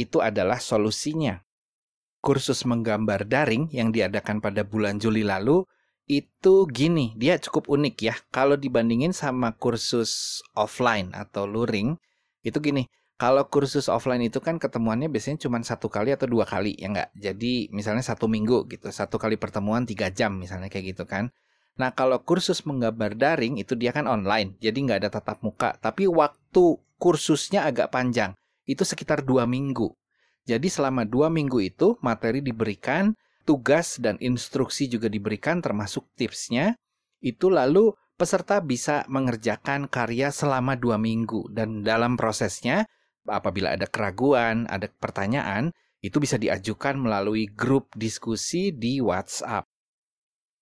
itu 0.00 0.24
adalah 0.24 0.56
solusinya. 0.56 1.44
Kursus 2.20 2.64
menggambar 2.68 3.28
daring 3.28 3.68
yang 3.72 3.92
diadakan 3.92 4.40
pada 4.40 4.64
bulan 4.64 5.00
Juli 5.00 5.24
lalu 5.24 5.64
itu 6.10 6.66
gini, 6.66 7.14
dia 7.14 7.38
cukup 7.38 7.70
unik 7.70 7.96
ya. 8.02 8.14
Kalau 8.34 8.58
dibandingin 8.58 9.14
sama 9.14 9.54
kursus 9.54 10.42
offline 10.58 11.14
atau 11.14 11.46
luring, 11.46 11.94
itu 12.42 12.58
gini. 12.58 12.90
Kalau 13.20 13.46
kursus 13.46 13.86
offline 13.86 14.26
itu 14.26 14.40
kan 14.40 14.56
ketemuannya 14.56 15.12
biasanya 15.12 15.44
cuma 15.44 15.60
satu 15.60 15.92
kali 15.92 16.10
atau 16.10 16.26
dua 16.26 16.48
kali, 16.48 16.74
ya 16.80 16.88
nggak? 16.88 17.14
Jadi 17.14 17.68
misalnya 17.70 18.00
satu 18.00 18.26
minggu 18.26 18.66
gitu, 18.72 18.88
satu 18.88 19.20
kali 19.20 19.36
pertemuan 19.36 19.84
tiga 19.84 20.08
jam 20.08 20.40
misalnya 20.40 20.72
kayak 20.72 20.96
gitu 20.96 21.04
kan. 21.04 21.28
Nah 21.76 21.92
kalau 21.92 22.24
kursus 22.24 22.64
menggambar 22.64 23.14
daring 23.14 23.60
itu 23.60 23.76
dia 23.76 23.92
kan 23.92 24.08
online, 24.08 24.56
jadi 24.58 24.74
nggak 24.74 24.98
ada 25.04 25.10
tatap 25.12 25.44
muka. 25.44 25.76
Tapi 25.78 26.08
waktu 26.08 26.80
kursusnya 26.96 27.68
agak 27.68 27.92
panjang 27.92 28.39
itu 28.70 28.86
sekitar 28.86 29.26
dua 29.26 29.50
minggu. 29.50 29.90
Jadi 30.46 30.70
selama 30.70 31.02
dua 31.02 31.26
minggu 31.26 31.58
itu 31.58 31.98
materi 31.98 32.38
diberikan, 32.38 33.18
tugas 33.42 33.98
dan 33.98 34.14
instruksi 34.22 34.86
juga 34.86 35.10
diberikan 35.10 35.58
termasuk 35.58 36.06
tipsnya. 36.14 36.78
Itu 37.18 37.50
lalu 37.50 37.92
peserta 38.14 38.62
bisa 38.62 39.02
mengerjakan 39.10 39.90
karya 39.90 40.30
selama 40.30 40.78
dua 40.78 40.96
minggu 40.96 41.50
dan 41.50 41.82
dalam 41.82 42.14
prosesnya 42.14 42.86
apabila 43.28 43.76
ada 43.76 43.90
keraguan, 43.90 44.64
ada 44.70 44.88
pertanyaan, 44.88 45.74
itu 46.00 46.16
bisa 46.16 46.40
diajukan 46.40 46.96
melalui 46.96 47.44
grup 47.50 47.92
diskusi 47.92 48.72
di 48.72 49.04
WhatsApp. 49.04 49.68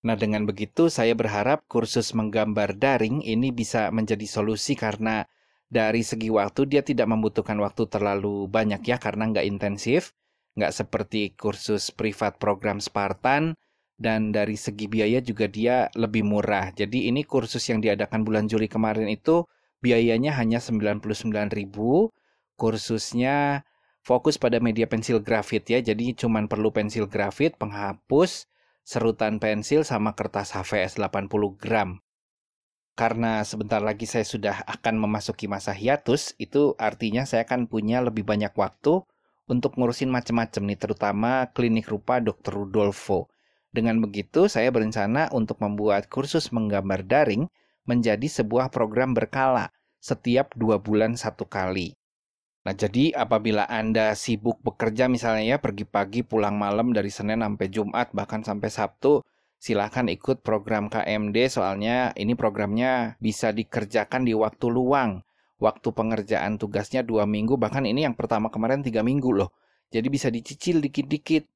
Nah, 0.03 0.15
dengan 0.15 0.47
begitu 0.47 0.91
saya 0.91 1.15
berharap 1.15 1.67
kursus 1.67 2.15
menggambar 2.15 2.79
daring 2.79 3.23
ini 3.23 3.51
bisa 3.51 3.91
menjadi 3.91 4.27
solusi 4.27 4.79
karena 4.79 5.27
dari 5.69 6.01
segi 6.01 6.33
waktu 6.33 6.65
dia 6.65 6.81
tidak 6.81 7.09
membutuhkan 7.13 7.61
waktu 7.61 7.85
terlalu 7.93 8.49
banyak 8.49 8.81
ya 8.89 8.97
karena 8.97 9.29
nggak 9.29 9.47
intensif, 9.47 10.17
nggak 10.57 10.73
seperti 10.73 11.37
kursus 11.37 11.93
privat 11.93 12.41
program 12.41 12.81
Spartan, 12.81 13.53
dan 14.01 14.33
dari 14.33 14.57
segi 14.57 14.89
biaya 14.89 15.21
juga 15.21 15.51
dia 15.51 15.93
lebih 15.93 16.25
murah. 16.25 16.73
Jadi 16.73 17.11
ini 17.13 17.27
kursus 17.27 17.67
yang 17.69 17.85
diadakan 17.85 18.25
bulan 18.25 18.47
Juli 18.49 18.71
kemarin 18.71 19.11
itu 19.11 19.45
biayanya 19.85 20.33
hanya 20.39 20.63
99.000, 20.63 21.53
kursusnya 22.57 23.67
fokus 24.07 24.41
pada 24.41 24.63
media 24.63 24.89
pensil 24.89 25.21
grafit 25.21 25.67
ya. 25.69 25.83
Jadi 25.83 26.15
cuman 26.15 26.49
perlu 26.49 26.71
pensil 26.73 27.11
grafit, 27.11 27.59
penghapus, 27.59 28.47
serutan 28.87 29.37
pensil 29.43 29.85
sama 29.85 30.17
kertas 30.17 30.57
HVS 30.57 30.97
80 30.97 31.29
gram. 31.61 32.01
Karena 32.99 33.47
sebentar 33.47 33.79
lagi 33.79 34.11
saya 34.11 34.27
sudah 34.27 34.67
akan 34.67 34.99
memasuki 34.99 35.47
masa 35.47 35.71
hiatus, 35.71 36.35
itu 36.35 36.75
artinya 36.83 37.23
saya 37.23 37.47
akan 37.47 37.71
punya 37.71 38.03
lebih 38.03 38.27
banyak 38.27 38.51
waktu 38.59 39.07
untuk 39.47 39.79
ngurusin 39.79 40.11
macam-macam 40.11 40.67
nih, 40.67 40.79
terutama 40.83 41.47
klinik 41.55 41.87
rupa 41.87 42.19
Dr. 42.19 42.59
Rudolfo. 42.59 43.31
Dengan 43.71 44.03
begitu, 44.03 44.51
saya 44.51 44.75
berencana 44.75 45.31
untuk 45.31 45.63
membuat 45.63 46.11
kursus 46.11 46.51
menggambar 46.51 47.07
daring 47.07 47.47
menjadi 47.87 48.27
sebuah 48.27 48.75
program 48.75 49.15
berkala 49.15 49.71
setiap 50.03 50.59
dua 50.59 50.83
bulan 50.83 51.15
satu 51.15 51.47
kali. 51.47 51.95
Nah, 52.67 52.75
jadi 52.75 53.15
apabila 53.15 53.71
Anda 53.71 54.19
sibuk 54.19 54.59
bekerja 54.67 55.07
misalnya 55.07 55.55
ya, 55.55 55.59
pergi 55.63 55.87
pagi 55.87 56.21
pulang 56.27 56.59
malam 56.59 56.91
dari 56.91 57.15
Senin 57.15 57.47
sampai 57.47 57.71
Jumat, 57.71 58.11
bahkan 58.11 58.43
sampai 58.43 58.69
Sabtu, 58.75 59.23
silahkan 59.59 60.07
ikut 60.07 60.41
program 60.47 60.89
KMD 60.89 61.51
soalnya 61.51 62.15
ini 62.15 62.33
programnya 62.39 63.19
bisa 63.19 63.51
dikerjakan 63.51 64.25
di 64.25 64.33
waktu 64.33 64.67
luang. 64.71 65.23
Waktu 65.59 65.91
pengerjaan 65.91 66.55
tugasnya 66.55 67.03
dua 67.03 67.27
minggu, 67.27 67.59
bahkan 67.59 67.83
ini 67.83 68.07
yang 68.07 68.15
pertama 68.15 68.47
kemarin 68.47 68.79
tiga 68.87 69.03
minggu 69.03 69.35
loh. 69.35 69.51
Jadi 69.91 70.07
bisa 70.07 70.31
dicicil 70.31 70.79
dikit-dikit. 70.79 71.51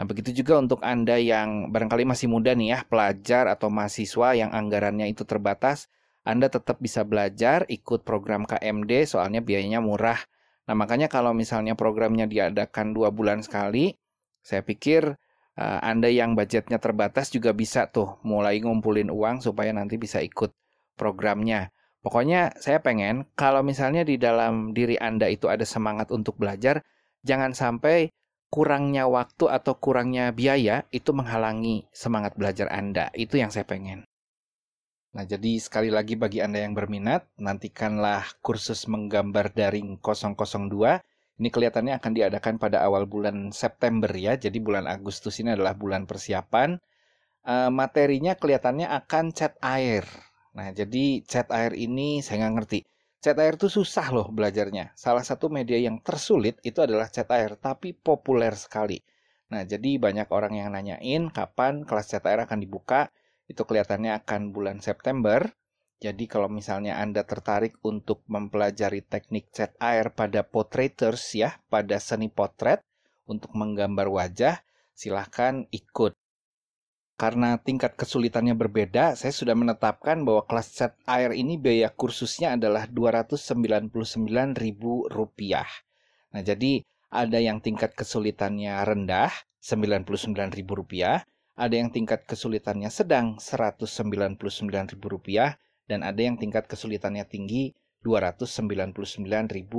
Nah, 0.00 0.08
begitu 0.08 0.32
juga 0.32 0.56
untuk 0.56 0.80
Anda 0.80 1.20
yang 1.20 1.68
barangkali 1.68 2.08
masih 2.08 2.32
muda 2.32 2.56
nih 2.56 2.72
ya, 2.72 2.78
pelajar 2.88 3.44
atau 3.52 3.68
mahasiswa 3.68 4.32
yang 4.32 4.48
anggarannya 4.48 5.12
itu 5.12 5.28
terbatas, 5.28 5.92
Anda 6.24 6.48
tetap 6.48 6.80
bisa 6.80 7.04
belajar 7.04 7.68
ikut 7.68 8.00
program 8.02 8.48
KMD 8.48 9.04
soalnya 9.04 9.44
biayanya 9.44 9.84
murah 9.84 10.24
Nah, 10.64 10.74
makanya 10.76 11.12
kalau 11.12 11.36
misalnya 11.36 11.76
programnya 11.76 12.24
diadakan 12.24 12.96
dua 12.96 13.12
bulan 13.12 13.44
sekali, 13.44 13.92
saya 14.40 14.64
pikir 14.64 15.16
uh, 15.58 15.80
Anda 15.82 16.10
yang 16.10 16.34
budgetnya 16.38 16.78
terbatas 16.78 17.30
juga 17.30 17.54
bisa 17.54 17.86
tuh 17.90 18.18
mulai 18.26 18.58
ngumpulin 18.62 19.10
uang 19.10 19.42
supaya 19.42 19.70
nanti 19.74 19.98
bisa 19.98 20.22
ikut 20.22 20.54
programnya. 20.98 21.70
Pokoknya 22.04 22.52
saya 22.60 22.84
pengen 22.84 23.24
kalau 23.32 23.64
misalnya 23.64 24.04
di 24.04 24.20
dalam 24.20 24.76
diri 24.76 25.00
Anda 25.00 25.32
itu 25.32 25.48
ada 25.48 25.64
semangat 25.64 26.12
untuk 26.12 26.36
belajar, 26.36 26.84
jangan 27.24 27.56
sampai 27.56 28.12
kurangnya 28.52 29.08
waktu 29.08 29.50
atau 29.50 29.74
kurangnya 29.80 30.30
biaya 30.30 30.84
itu 30.94 31.10
menghalangi 31.10 31.88
semangat 31.90 32.36
belajar 32.36 32.68
Anda. 32.70 33.08
Itu 33.16 33.40
yang 33.40 33.48
saya 33.50 33.64
pengen. 33.64 34.04
Nah, 35.14 35.22
jadi 35.22 35.62
sekali 35.62 35.94
lagi 35.94 36.18
bagi 36.18 36.42
Anda 36.42 36.66
yang 36.66 36.74
berminat, 36.74 37.30
nantikanlah 37.38 38.34
kursus 38.42 38.90
menggambar 38.90 39.54
daring 39.54 40.02
002. 40.02 41.02
Ini 41.34 41.48
kelihatannya 41.50 41.98
akan 41.98 42.12
diadakan 42.14 42.54
pada 42.62 42.86
awal 42.86 43.10
bulan 43.10 43.50
September 43.50 44.10
ya, 44.14 44.38
jadi 44.38 44.54
bulan 44.62 44.86
Agustus 44.86 45.42
ini 45.42 45.50
adalah 45.50 45.74
bulan 45.74 46.06
persiapan. 46.06 46.78
Uh, 47.44 47.68
materinya 47.68 48.38
kelihatannya 48.38 48.86
akan 48.88 49.34
cat 49.34 49.58
air. 49.60 50.06
Nah, 50.54 50.70
jadi 50.70 51.26
cat 51.26 51.50
air 51.50 51.74
ini 51.74 52.22
saya 52.22 52.46
nggak 52.46 52.54
ngerti. 52.56 52.80
Cat 53.18 53.36
air 53.42 53.58
itu 53.58 53.66
susah 53.66 54.14
loh 54.14 54.28
belajarnya. 54.30 54.94
Salah 54.94 55.26
satu 55.26 55.50
media 55.50 55.76
yang 55.80 55.98
tersulit 56.00 56.62
itu 56.62 56.78
adalah 56.78 57.10
cat 57.10 57.26
air, 57.34 57.58
tapi 57.58 57.92
populer 57.92 58.54
sekali. 58.54 59.02
Nah, 59.50 59.66
jadi 59.66 59.98
banyak 59.98 60.30
orang 60.30 60.54
yang 60.54 60.70
nanyain 60.70 61.28
kapan 61.34 61.82
kelas 61.82 62.14
cat 62.14 62.24
air 62.30 62.46
akan 62.46 62.62
dibuka 62.62 63.10
itu 63.50 63.60
kelihatannya 63.66 64.14
akan 64.22 64.54
bulan 64.54 64.78
September. 64.80 65.50
Jadi 66.02 66.26
kalau 66.26 66.50
misalnya 66.50 66.98
Anda 67.00 67.24
tertarik 67.24 67.78
untuk 67.80 68.20
mempelajari 68.26 69.00
teknik 69.06 69.54
cat 69.54 69.72
air 69.80 70.10
pada 70.12 70.44
portraiters 70.44 71.32
ya, 71.32 71.56
pada 71.70 71.96
seni 72.02 72.28
potret 72.28 72.82
untuk 73.24 73.56
menggambar 73.56 74.10
wajah, 74.10 74.60
silahkan 74.92 75.64
ikut. 75.72 76.12
Karena 77.14 77.54
tingkat 77.62 77.94
kesulitannya 77.94 78.58
berbeda, 78.58 79.14
saya 79.14 79.30
sudah 79.30 79.54
menetapkan 79.54 80.26
bahwa 80.26 80.42
kelas 80.50 80.74
cat 80.74 80.98
air 81.06 81.30
ini 81.30 81.54
biaya 81.54 81.86
kursusnya 81.94 82.58
adalah 82.58 82.90
Rp299.000. 82.90 84.58
Nah, 86.34 86.42
jadi 86.42 86.82
ada 87.14 87.38
yang 87.38 87.62
tingkat 87.62 87.94
kesulitannya 87.94 88.82
rendah, 88.82 89.30
Rp99.000, 89.62 90.66
ada 91.54 91.74
yang 91.78 91.94
tingkat 91.94 92.26
kesulitannya 92.26 92.90
sedang 92.90 93.38
Rp199.000 93.38 94.98
dan 95.90 96.02
ada 96.02 96.20
yang 96.20 96.36
tingkat 96.40 96.64
kesulitannya 96.68 97.24
tinggi 97.28 97.72
Rp299.000. 98.04 99.72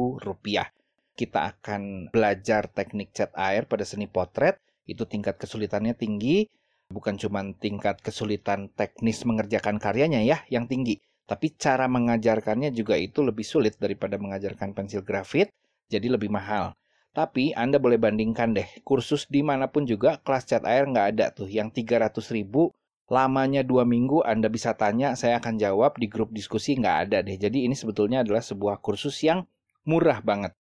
Kita 1.15 1.39
akan 1.47 2.11
belajar 2.11 2.67
teknik 2.67 3.15
cat 3.15 3.31
air 3.39 3.63
pada 3.69 3.87
seni 3.87 4.09
potret, 4.09 4.59
itu 4.83 5.07
tingkat 5.07 5.39
kesulitannya 5.39 5.95
tinggi, 5.95 6.49
bukan 6.91 7.15
cuma 7.15 7.41
tingkat 7.55 8.03
kesulitan 8.03 8.67
teknis 8.75 9.23
mengerjakan 9.23 9.79
karyanya 9.79 10.21
ya 10.21 10.43
yang 10.51 10.67
tinggi, 10.67 10.99
tapi 11.25 11.55
cara 11.57 11.89
mengajarkannya 11.89 12.69
juga 12.75 12.99
itu 12.99 13.25
lebih 13.25 13.47
sulit 13.47 13.79
daripada 13.81 14.19
mengajarkan 14.21 14.77
pensil 14.77 15.01
grafit, 15.01 15.49
jadi 15.89 16.11
lebih 16.11 16.29
mahal. 16.29 16.77
Tapi 17.15 17.55
Anda 17.55 17.79
boleh 17.79 17.95
bandingkan 17.95 18.51
deh, 18.51 18.67
kursus 18.83 19.23
di 19.31 19.39
mana 19.39 19.71
pun 19.71 19.87
juga 19.87 20.19
kelas 20.19 20.43
cat 20.51 20.67
air 20.67 20.83
nggak 20.83 21.07
ada 21.15 21.31
tuh. 21.31 21.47
Yang 21.47 21.87
300 21.87 22.35
ribu, 22.35 22.75
lamanya 23.05 23.61
dua 23.61 23.85
minggu 23.85 24.25
Anda 24.25 24.49
bisa 24.49 24.73
tanya, 24.73 25.13
saya 25.13 25.37
akan 25.37 25.61
jawab 25.61 25.97
di 26.01 26.09
grup 26.09 26.33
diskusi 26.33 26.73
nggak 26.77 26.97
ada 27.09 27.17
deh. 27.21 27.37
Jadi 27.37 27.69
ini 27.69 27.77
sebetulnya 27.77 28.25
adalah 28.25 28.41
sebuah 28.41 28.81
kursus 28.81 29.21
yang 29.21 29.45
murah 29.85 30.21
banget. 30.25 30.57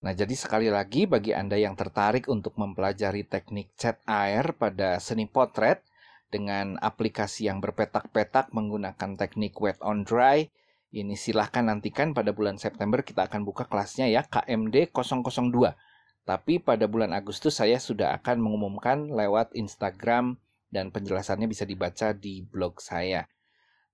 Nah, 0.00 0.16
jadi 0.16 0.32
sekali 0.32 0.72
lagi 0.72 1.04
bagi 1.04 1.36
Anda 1.36 1.60
yang 1.60 1.76
tertarik 1.76 2.24
untuk 2.32 2.56
mempelajari 2.56 3.28
teknik 3.28 3.76
cat 3.76 4.00
air 4.08 4.56
pada 4.56 4.96
seni 4.96 5.28
potret 5.28 5.84
dengan 6.32 6.80
aplikasi 6.80 7.52
yang 7.52 7.60
berpetak-petak 7.60 8.48
menggunakan 8.56 9.20
teknik 9.20 9.60
wet 9.60 9.76
on 9.84 10.08
dry, 10.08 10.48
ini 10.90 11.20
silahkan 11.20 11.68
nantikan 11.68 12.16
pada 12.16 12.32
bulan 12.32 12.56
September 12.56 13.04
kita 13.04 13.28
akan 13.28 13.44
buka 13.44 13.68
kelasnya 13.68 14.08
ya 14.08 14.24
KMD 14.24 14.88
002. 14.88 15.76
Tapi 16.24 16.62
pada 16.64 16.88
bulan 16.88 17.12
Agustus 17.12 17.60
saya 17.60 17.76
sudah 17.76 18.16
akan 18.16 18.40
mengumumkan 18.40 19.10
lewat 19.12 19.52
Instagram 19.52 20.40
dan 20.70 20.94
penjelasannya 20.94 21.50
bisa 21.50 21.66
dibaca 21.66 22.14
di 22.14 22.42
blog 22.42 22.78
saya. 22.82 23.26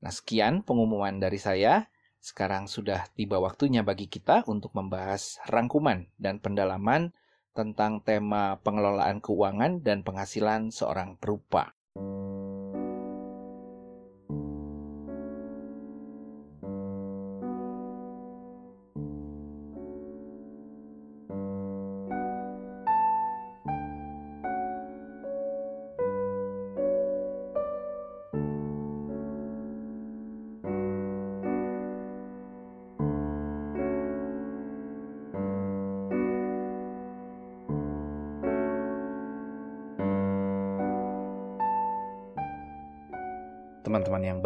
Nah 0.00 0.12
sekian 0.12 0.64
pengumuman 0.64 1.16
dari 1.21 1.40
saya. 1.40 1.88
Sekarang 2.16 2.66
sudah 2.66 3.06
tiba 3.14 3.38
waktunya 3.38 3.87
bagi 3.87 4.11
kita 4.11 4.42
untuk 4.50 4.75
membahas 4.75 5.38
rangkuman 5.47 6.11
dan 6.18 6.42
pendalaman 6.42 7.14
tentang 7.54 8.02
tema 8.02 8.59
pengelolaan 8.66 9.23
keuangan 9.23 9.78
dan 9.80 10.02
penghasilan 10.02 10.75
seorang 10.75 11.14
perupa. 11.23 11.75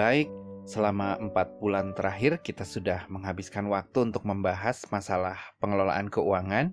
Baik, 0.00 0.33
selama 0.64 1.21
empat 1.21 1.61
bulan 1.61 1.92
terakhir 1.92 2.40
kita 2.40 2.64
sudah 2.64 3.04
menghabiskan 3.12 3.69
waktu 3.69 4.09
untuk 4.09 4.25
membahas 4.25 4.88
masalah 4.88 5.37
pengelolaan 5.61 6.09
keuangan 6.09 6.73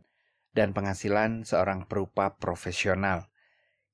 dan 0.55 0.72
penghasilan 0.72 1.43
seorang 1.43 1.91
perupa 1.91 2.39
profesional. 2.39 3.27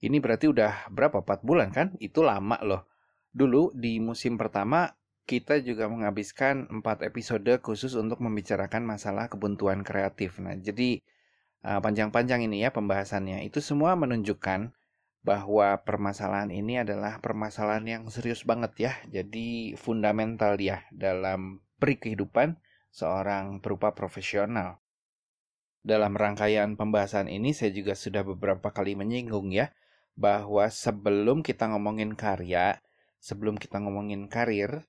Ini 0.05 0.21
berarti 0.21 0.53
udah 0.53 0.85
berapa? 0.93 1.25
Empat 1.25 1.41
bulan 1.41 1.73
kan? 1.73 1.97
Itu 1.97 2.21
lama 2.21 2.61
loh. 2.61 2.85
Dulu 3.33 3.73
di 3.73 3.97
musim 3.97 4.37
pertama 4.37 4.93
kita 5.25 5.57
juga 5.65 5.89
menghabiskan 5.89 6.69
empat 6.69 7.01
episode 7.01 7.57
khusus 7.65 7.97
untuk 7.97 8.21
membicarakan 8.21 8.85
masalah 8.85 9.33
kebuntuan 9.33 9.81
kreatif. 9.81 10.37
Nah, 10.37 10.53
jadi 10.61 11.01
uh, 11.65 11.81
panjang-panjang 11.81 12.45
ini 12.45 12.61
ya 12.61 12.69
pembahasannya. 12.69 13.41
Itu 13.49 13.65
semua 13.65 13.97
menunjukkan 13.97 14.77
bahwa 15.23 15.79
permasalahan 15.87 16.51
ini 16.51 16.83
adalah 16.83 17.23
permasalahan 17.23 17.87
yang 17.87 18.03
serius 18.11 18.43
banget 18.43 18.73
ya. 18.75 18.93
Jadi 19.07 19.73
fundamental 19.79 20.59
ya 20.59 20.83
dalam 20.91 21.63
peri 21.79 21.95
kehidupan 21.95 22.59
seorang 22.91 23.63
berupa 23.63 23.95
profesional. 23.95 24.83
Dalam 25.83 26.15
rangkaian 26.15 26.75
pembahasan 26.75 27.27
ini 27.31 27.51
saya 27.55 27.71
juga 27.71 27.95
sudah 27.95 28.23
beberapa 28.23 28.71
kali 28.71 28.95
menyinggung 28.95 29.51
ya 29.51 29.71
bahwa 30.15 30.67
sebelum 30.67 31.43
kita 31.43 31.71
ngomongin 31.71 32.15
karya, 32.15 32.79
sebelum 33.19 33.59
kita 33.59 33.83
ngomongin 33.83 34.27
karir, 34.31 34.87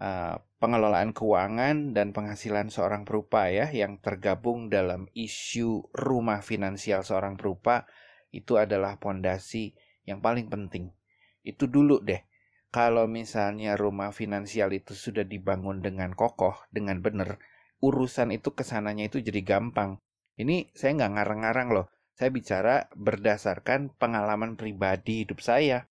uh, 0.00 0.40
pengelolaan 0.60 1.12
keuangan 1.12 1.92
dan 1.92 2.12
penghasilan 2.16 2.68
seorang 2.72 3.04
perupa 3.04 3.48
ya 3.48 3.68
yang 3.72 4.00
tergabung 4.00 4.68
dalam 4.68 5.08
isu 5.12 5.88
rumah 5.92 6.40
finansial 6.44 7.04
seorang 7.04 7.36
perupa 7.36 7.88
itu 8.32 8.58
adalah 8.58 8.98
pondasi 8.98 9.74
yang 10.06 10.22
paling 10.22 10.46
penting. 10.46 10.94
Itu 11.42 11.70
dulu 11.70 12.02
deh. 12.02 12.22
Kalau 12.70 13.08
misalnya 13.08 13.78
rumah 13.78 14.12
finansial 14.12 14.74
itu 14.74 14.92
sudah 14.92 15.24
dibangun 15.24 15.80
dengan 15.80 16.12
kokoh, 16.12 16.66
dengan 16.68 17.00
benar, 17.00 17.40
urusan 17.80 18.34
itu 18.34 18.52
ke 18.52 18.66
sananya 18.66 19.08
itu 19.08 19.22
jadi 19.22 19.40
gampang. 19.40 19.96
Ini 20.36 20.68
saya 20.76 20.92
nggak 20.98 21.12
ngarang-ngarang 21.16 21.68
loh. 21.72 21.86
Saya 22.16 22.32
bicara 22.32 22.88
berdasarkan 22.96 23.92
pengalaman 23.96 24.56
pribadi 24.56 25.24
hidup 25.24 25.40
saya. 25.40 25.88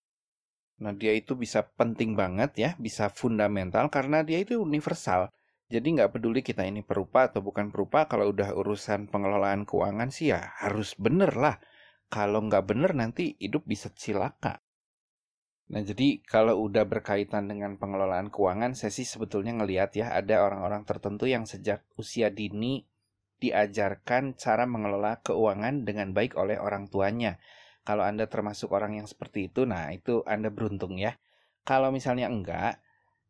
Nah, 0.81 0.91
dia 0.91 1.15
itu 1.15 1.37
bisa 1.39 1.63
penting 1.63 2.19
banget 2.19 2.51
ya, 2.59 2.69
bisa 2.75 3.07
fundamental 3.07 3.87
karena 3.87 4.21
dia 4.21 4.43
itu 4.43 4.59
universal. 4.59 5.31
Jadi 5.65 5.97
nggak 5.97 6.13
peduli 6.13 6.45
kita 6.45 6.61
ini 6.61 6.85
perupa 6.85 7.25
atau 7.25 7.41
bukan 7.41 7.73
perupa, 7.73 8.05
kalau 8.05 8.29
udah 8.29 8.53
urusan 8.53 9.09
pengelolaan 9.09 9.65
keuangan 9.65 10.13
sih 10.13 10.29
ya 10.29 10.53
harus 10.61 10.93
bener 10.93 11.33
lah. 11.33 11.57
Kalau 12.09 12.39
nggak 12.45 12.65
bener 12.69 12.91
nanti 12.95 13.35
hidup 13.41 13.65
bisa 13.65 13.91
cilaka. 13.91 14.61
Nah, 15.65 15.81
jadi 15.81 16.21
kalau 16.21 16.61
udah 16.69 16.85
berkaitan 16.85 17.49
dengan 17.49 17.81
pengelolaan 17.81 18.29
keuangan, 18.29 18.77
saya 18.77 18.93
sih 18.93 19.07
sebetulnya 19.07 19.57
ngelihat 19.57 19.97
ya 19.97 20.13
ada 20.13 20.45
orang-orang 20.45 20.85
tertentu 20.85 21.25
yang 21.25 21.49
sejak 21.49 21.81
usia 21.97 22.29
dini 22.29 22.85
diajarkan 23.41 24.37
cara 24.37 24.69
mengelola 24.69 25.19
keuangan 25.25 25.81
dengan 25.81 26.13
baik 26.13 26.37
oleh 26.37 26.61
orang 26.61 26.85
tuanya. 26.87 27.41
Kalau 27.81 28.05
Anda 28.05 28.29
termasuk 28.29 28.73
orang 28.73 28.97
yang 29.01 29.07
seperti 29.09 29.49
itu, 29.49 29.65
nah 29.65 29.89
itu 29.89 30.21
Anda 30.29 30.53
beruntung 30.53 30.97
ya. 31.01 31.17
Kalau 31.65 31.89
misalnya 31.89 32.29
enggak, 32.29 32.81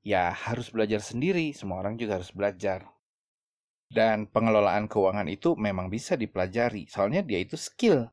ya 0.03 0.31
harus 0.31 0.71
belajar 0.71 0.99
sendiri. 0.99 1.55
Semua 1.55 1.79
orang 1.83 1.95
juga 1.95 2.19
harus 2.19 2.31
belajar. 2.35 2.87
Dan 3.87 4.27
pengelolaan 4.27 4.91
keuangan 4.91 5.27
itu 5.31 5.55
memang 5.55 5.87
bisa 5.87 6.19
dipelajari, 6.19 6.87
soalnya 6.91 7.23
dia 7.23 7.39
itu 7.39 7.55
skill. 7.55 8.11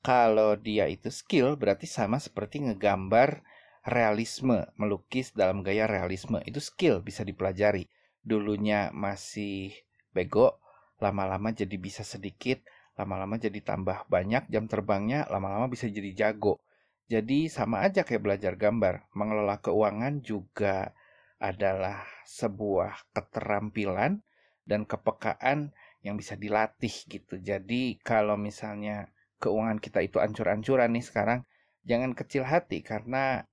Kalau 0.00 0.56
dia 0.56 0.88
itu 0.88 1.12
skill, 1.12 1.60
berarti 1.60 1.84
sama 1.84 2.16
seperti 2.16 2.64
ngegambar 2.64 3.44
realisme, 3.84 4.64
melukis 4.80 5.36
dalam 5.36 5.60
gaya 5.60 5.84
realisme. 5.84 6.40
Itu 6.48 6.56
skill, 6.56 7.04
bisa 7.04 7.20
dipelajari. 7.20 7.84
Dulunya 8.24 8.88
masih 8.96 9.76
bego, 10.16 10.56
lama-lama 11.04 11.52
jadi 11.52 11.76
bisa 11.76 12.00
sedikit, 12.00 12.64
lama-lama 12.96 13.36
jadi 13.36 13.60
tambah 13.60 14.08
banyak 14.08 14.48
jam 14.48 14.64
terbangnya, 14.72 15.28
lama-lama 15.28 15.68
bisa 15.68 15.84
jadi 15.84 16.12
jago. 16.16 16.64
Jadi 17.12 17.52
sama 17.52 17.84
aja 17.84 18.00
kayak 18.00 18.24
belajar 18.24 18.56
gambar, 18.56 19.04
mengelola 19.12 19.60
keuangan 19.60 20.24
juga 20.24 20.96
adalah 21.40 22.04
sebuah 22.24 23.12
keterampilan 23.12 24.20
dan 24.64 24.88
kepekaan 24.88 25.76
yang 26.00 26.16
bisa 26.16 26.40
dilatih 26.40 26.92
gitu. 27.08 27.36
Jadi 27.36 28.00
kalau 28.00 28.40
misalnya 28.40 29.12
keuangan 29.40 29.80
kita 29.80 30.04
itu 30.04 30.20
ancur-ancuran 30.20 30.92
nih 30.92 31.04
sekarang, 31.04 31.40
jangan 31.88 32.12
kecil 32.12 32.44
hati 32.44 32.84
karena 32.84 33.48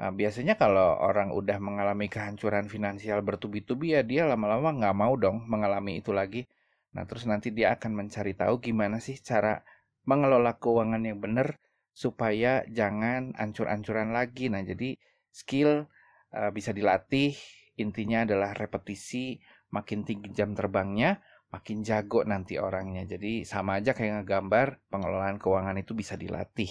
uh, 0.00 0.12
biasanya 0.12 0.56
kalau 0.56 0.96
orang 0.96 1.30
udah 1.30 1.60
mengalami 1.60 2.08
kehancuran 2.08 2.66
finansial 2.72 3.20
bertubi-tubi 3.20 3.94
ya 3.94 4.02
dia 4.02 4.24
lama-lama 4.24 4.72
nggak 4.72 4.96
mau 4.96 5.14
dong 5.14 5.44
mengalami 5.44 6.00
itu 6.00 6.10
lagi. 6.16 6.48
Nah, 6.96 7.04
terus 7.04 7.28
nanti 7.28 7.52
dia 7.52 7.76
akan 7.76 7.92
mencari 7.92 8.32
tahu 8.32 8.56
gimana 8.64 8.96
sih 9.04 9.20
cara 9.20 9.60
mengelola 10.08 10.56
keuangan 10.56 11.04
yang 11.04 11.20
benar 11.20 11.60
supaya 11.92 12.64
jangan 12.72 13.36
ancur-ancuran 13.36 14.16
lagi. 14.16 14.48
Nah, 14.48 14.64
jadi 14.64 14.96
skill 15.28 15.84
uh, 16.32 16.50
bisa 16.56 16.72
dilatih, 16.72 17.36
intinya 17.76 18.24
adalah 18.24 18.56
repetisi, 18.56 19.36
makin 19.68 20.08
tinggi 20.08 20.32
jam 20.32 20.56
terbangnya, 20.56 21.20
makin 21.50 21.86
jago 21.86 22.26
nanti 22.26 22.58
orangnya. 22.58 23.06
Jadi 23.06 23.46
sama 23.46 23.78
aja 23.78 23.94
kayak 23.94 24.22
ngegambar, 24.22 24.82
pengelolaan 24.90 25.38
keuangan 25.38 25.76
itu 25.78 25.92
bisa 25.94 26.18
dilatih. 26.18 26.70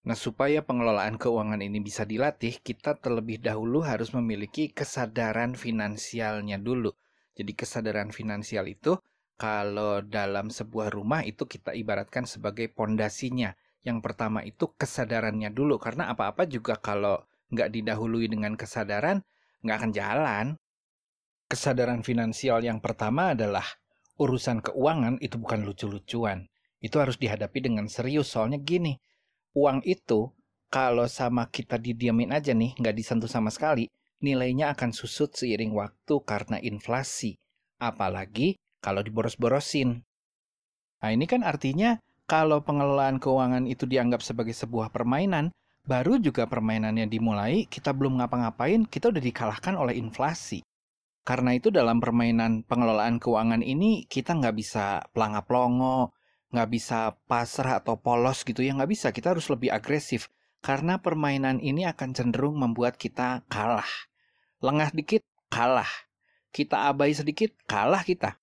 Nah, 0.00 0.16
supaya 0.16 0.64
pengelolaan 0.64 1.20
keuangan 1.20 1.60
ini 1.60 1.84
bisa 1.84 2.08
dilatih, 2.08 2.64
kita 2.64 2.96
terlebih 2.96 3.36
dahulu 3.36 3.84
harus 3.84 4.16
memiliki 4.16 4.72
kesadaran 4.72 5.52
finansialnya 5.52 6.56
dulu. 6.56 6.96
Jadi 7.36 7.52
kesadaran 7.52 8.08
finansial 8.08 8.64
itu 8.64 8.96
kalau 9.36 10.00
dalam 10.04 10.48
sebuah 10.48 10.92
rumah 10.92 11.24
itu 11.24 11.44
kita 11.44 11.76
ibaratkan 11.76 12.24
sebagai 12.24 12.72
pondasinya. 12.72 13.52
Yang 13.80 13.98
pertama 14.04 14.44
itu 14.44 14.72
kesadarannya 14.76 15.48
dulu 15.52 15.80
karena 15.80 16.12
apa-apa 16.12 16.44
juga 16.44 16.76
kalau 16.76 17.24
nggak 17.48 17.68
didahului 17.72 18.28
dengan 18.28 18.56
kesadaran 18.56 19.24
nggak 19.64 19.76
akan 19.80 19.92
jalan. 19.92 20.46
Kesadaran 21.50 22.06
finansial 22.06 22.62
yang 22.62 22.78
pertama 22.78 23.34
adalah 23.34 23.66
urusan 24.22 24.62
keuangan 24.62 25.18
itu 25.18 25.34
bukan 25.34 25.66
lucu-lucuan. 25.66 26.46
Itu 26.78 27.02
harus 27.02 27.18
dihadapi 27.18 27.58
dengan 27.58 27.90
serius 27.90 28.30
soalnya 28.30 28.62
gini. 28.62 28.94
Uang 29.58 29.82
itu 29.82 30.30
kalau 30.70 31.10
sama 31.10 31.50
kita 31.50 31.74
didiamin 31.74 32.30
aja 32.30 32.54
nih, 32.54 32.78
nggak 32.78 32.94
disentuh 32.94 33.26
sama 33.26 33.50
sekali, 33.50 33.90
nilainya 34.22 34.70
akan 34.78 34.94
susut 34.94 35.34
seiring 35.34 35.74
waktu 35.74 36.14
karena 36.22 36.62
inflasi. 36.62 37.34
Apalagi 37.82 38.54
kalau 38.78 39.02
diboros-borosin. 39.02 40.06
Nah 41.02 41.10
ini 41.10 41.26
kan 41.26 41.42
artinya 41.42 41.98
kalau 42.30 42.62
pengelolaan 42.62 43.18
keuangan 43.18 43.66
itu 43.66 43.90
dianggap 43.90 44.22
sebagai 44.22 44.54
sebuah 44.54 44.94
permainan, 44.94 45.50
baru 45.82 46.22
juga 46.22 46.46
permainannya 46.46 47.10
dimulai, 47.10 47.66
kita 47.66 47.90
belum 47.90 48.22
ngapa-ngapain, 48.22 48.86
kita 48.86 49.10
udah 49.10 49.18
dikalahkan 49.18 49.74
oleh 49.74 49.98
inflasi. 49.98 50.62
Karena 51.30 51.54
itu 51.54 51.70
dalam 51.70 52.02
permainan 52.02 52.66
pengelolaan 52.66 53.22
keuangan 53.22 53.62
ini, 53.62 54.02
kita 54.10 54.34
nggak 54.34 54.50
bisa 54.50 55.06
pelangap-longo, 55.14 56.10
nggak 56.50 56.68
bisa 56.74 57.14
pasrah 57.30 57.78
atau 57.78 58.02
polos 58.02 58.42
gitu 58.42 58.66
ya, 58.66 58.74
nggak 58.74 58.90
bisa. 58.90 59.14
Kita 59.14 59.30
harus 59.30 59.46
lebih 59.46 59.70
agresif. 59.70 60.26
Karena 60.58 60.98
permainan 60.98 61.62
ini 61.62 61.86
akan 61.86 62.18
cenderung 62.18 62.58
membuat 62.58 62.98
kita 62.98 63.46
kalah. 63.46 63.86
Lengah 64.58 64.90
dikit, 64.90 65.22
kalah. 65.46 65.86
Kita 66.50 66.90
abai 66.90 67.14
sedikit, 67.14 67.54
kalah 67.62 68.02
kita. 68.02 68.34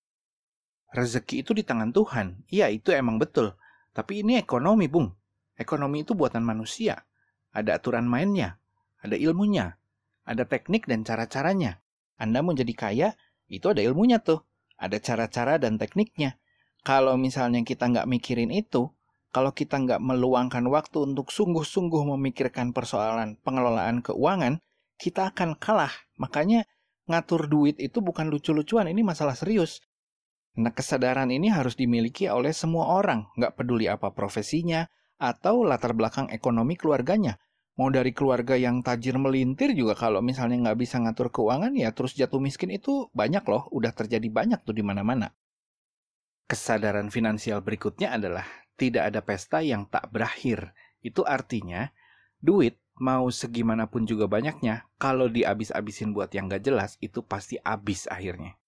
Rezeki 0.88 1.44
itu 1.44 1.52
di 1.52 1.68
tangan 1.68 1.92
Tuhan. 1.92 2.48
Iya, 2.48 2.72
itu 2.72 2.88
emang 2.96 3.20
betul. 3.20 3.52
Tapi 3.92 4.24
ini 4.24 4.40
ekonomi, 4.40 4.88
Bung. 4.88 5.12
Ekonomi 5.60 6.08
itu 6.08 6.16
buatan 6.16 6.40
manusia. 6.40 7.04
Ada 7.52 7.84
aturan 7.84 8.08
mainnya, 8.08 8.56
ada 9.04 9.12
ilmunya, 9.12 9.76
ada 10.24 10.48
teknik 10.48 10.88
dan 10.88 11.04
cara-caranya. 11.04 11.84
Anda 12.18 12.42
mau 12.42 12.52
jadi 12.52 12.74
kaya, 12.74 13.08
itu 13.46 13.70
ada 13.70 13.80
ilmunya 13.80 14.18
tuh. 14.20 14.44
Ada 14.78 14.98
cara-cara 15.02 15.58
dan 15.58 15.78
tekniknya. 15.78 16.38
Kalau 16.86 17.18
misalnya 17.18 17.62
kita 17.66 17.90
nggak 17.90 18.06
mikirin 18.06 18.54
itu, 18.54 18.90
kalau 19.34 19.52
kita 19.52 19.78
nggak 19.78 20.00
meluangkan 20.02 20.64
waktu 20.70 21.14
untuk 21.14 21.30
sungguh-sungguh 21.34 22.02
memikirkan 22.16 22.74
persoalan 22.74 23.38
pengelolaan 23.42 24.02
keuangan, 24.02 24.62
kita 24.98 25.34
akan 25.34 25.58
kalah. 25.58 25.92
Makanya 26.18 26.66
ngatur 27.08 27.48
duit 27.48 27.76
itu 27.80 27.98
bukan 28.04 28.28
lucu-lucuan, 28.28 28.90
ini 28.90 29.00
masalah 29.06 29.34
serius. 29.34 29.80
Nah, 30.58 30.74
kesadaran 30.74 31.30
ini 31.30 31.54
harus 31.54 31.78
dimiliki 31.78 32.26
oleh 32.26 32.50
semua 32.50 32.90
orang, 32.90 33.30
nggak 33.38 33.54
peduli 33.54 33.86
apa 33.86 34.10
profesinya 34.10 34.90
atau 35.18 35.62
latar 35.62 35.94
belakang 35.94 36.30
ekonomi 36.34 36.74
keluarganya. 36.74 37.38
Mau 37.78 37.94
dari 37.94 38.10
keluarga 38.10 38.58
yang 38.58 38.82
tajir 38.82 39.14
melintir 39.22 39.70
juga 39.70 39.94
kalau 39.94 40.18
misalnya 40.18 40.58
nggak 40.66 40.78
bisa 40.82 40.98
ngatur 40.98 41.30
keuangan 41.30 41.70
ya 41.78 41.94
terus 41.94 42.18
jatuh 42.18 42.42
miskin 42.42 42.74
itu 42.74 43.06
banyak 43.14 43.46
loh, 43.46 43.70
udah 43.70 43.94
terjadi 43.94 44.26
banyak 44.26 44.66
tuh 44.66 44.74
di 44.74 44.82
mana-mana. 44.82 45.30
Kesadaran 46.50 47.14
finansial 47.14 47.62
berikutnya 47.62 48.18
adalah 48.18 48.42
tidak 48.74 49.14
ada 49.14 49.20
pesta 49.22 49.62
yang 49.62 49.86
tak 49.86 50.10
berakhir. 50.10 50.74
Itu 50.98 51.22
artinya 51.22 51.94
duit 52.42 52.82
mau 52.98 53.30
segimanapun 53.30 54.10
juga 54.10 54.26
banyaknya, 54.26 54.90
kalau 54.98 55.30
diabis-abisin 55.30 56.10
buat 56.10 56.34
yang 56.34 56.50
gak 56.50 56.66
jelas, 56.66 56.98
itu 56.98 57.22
pasti 57.22 57.56
abis 57.62 58.10
akhirnya. 58.10 58.58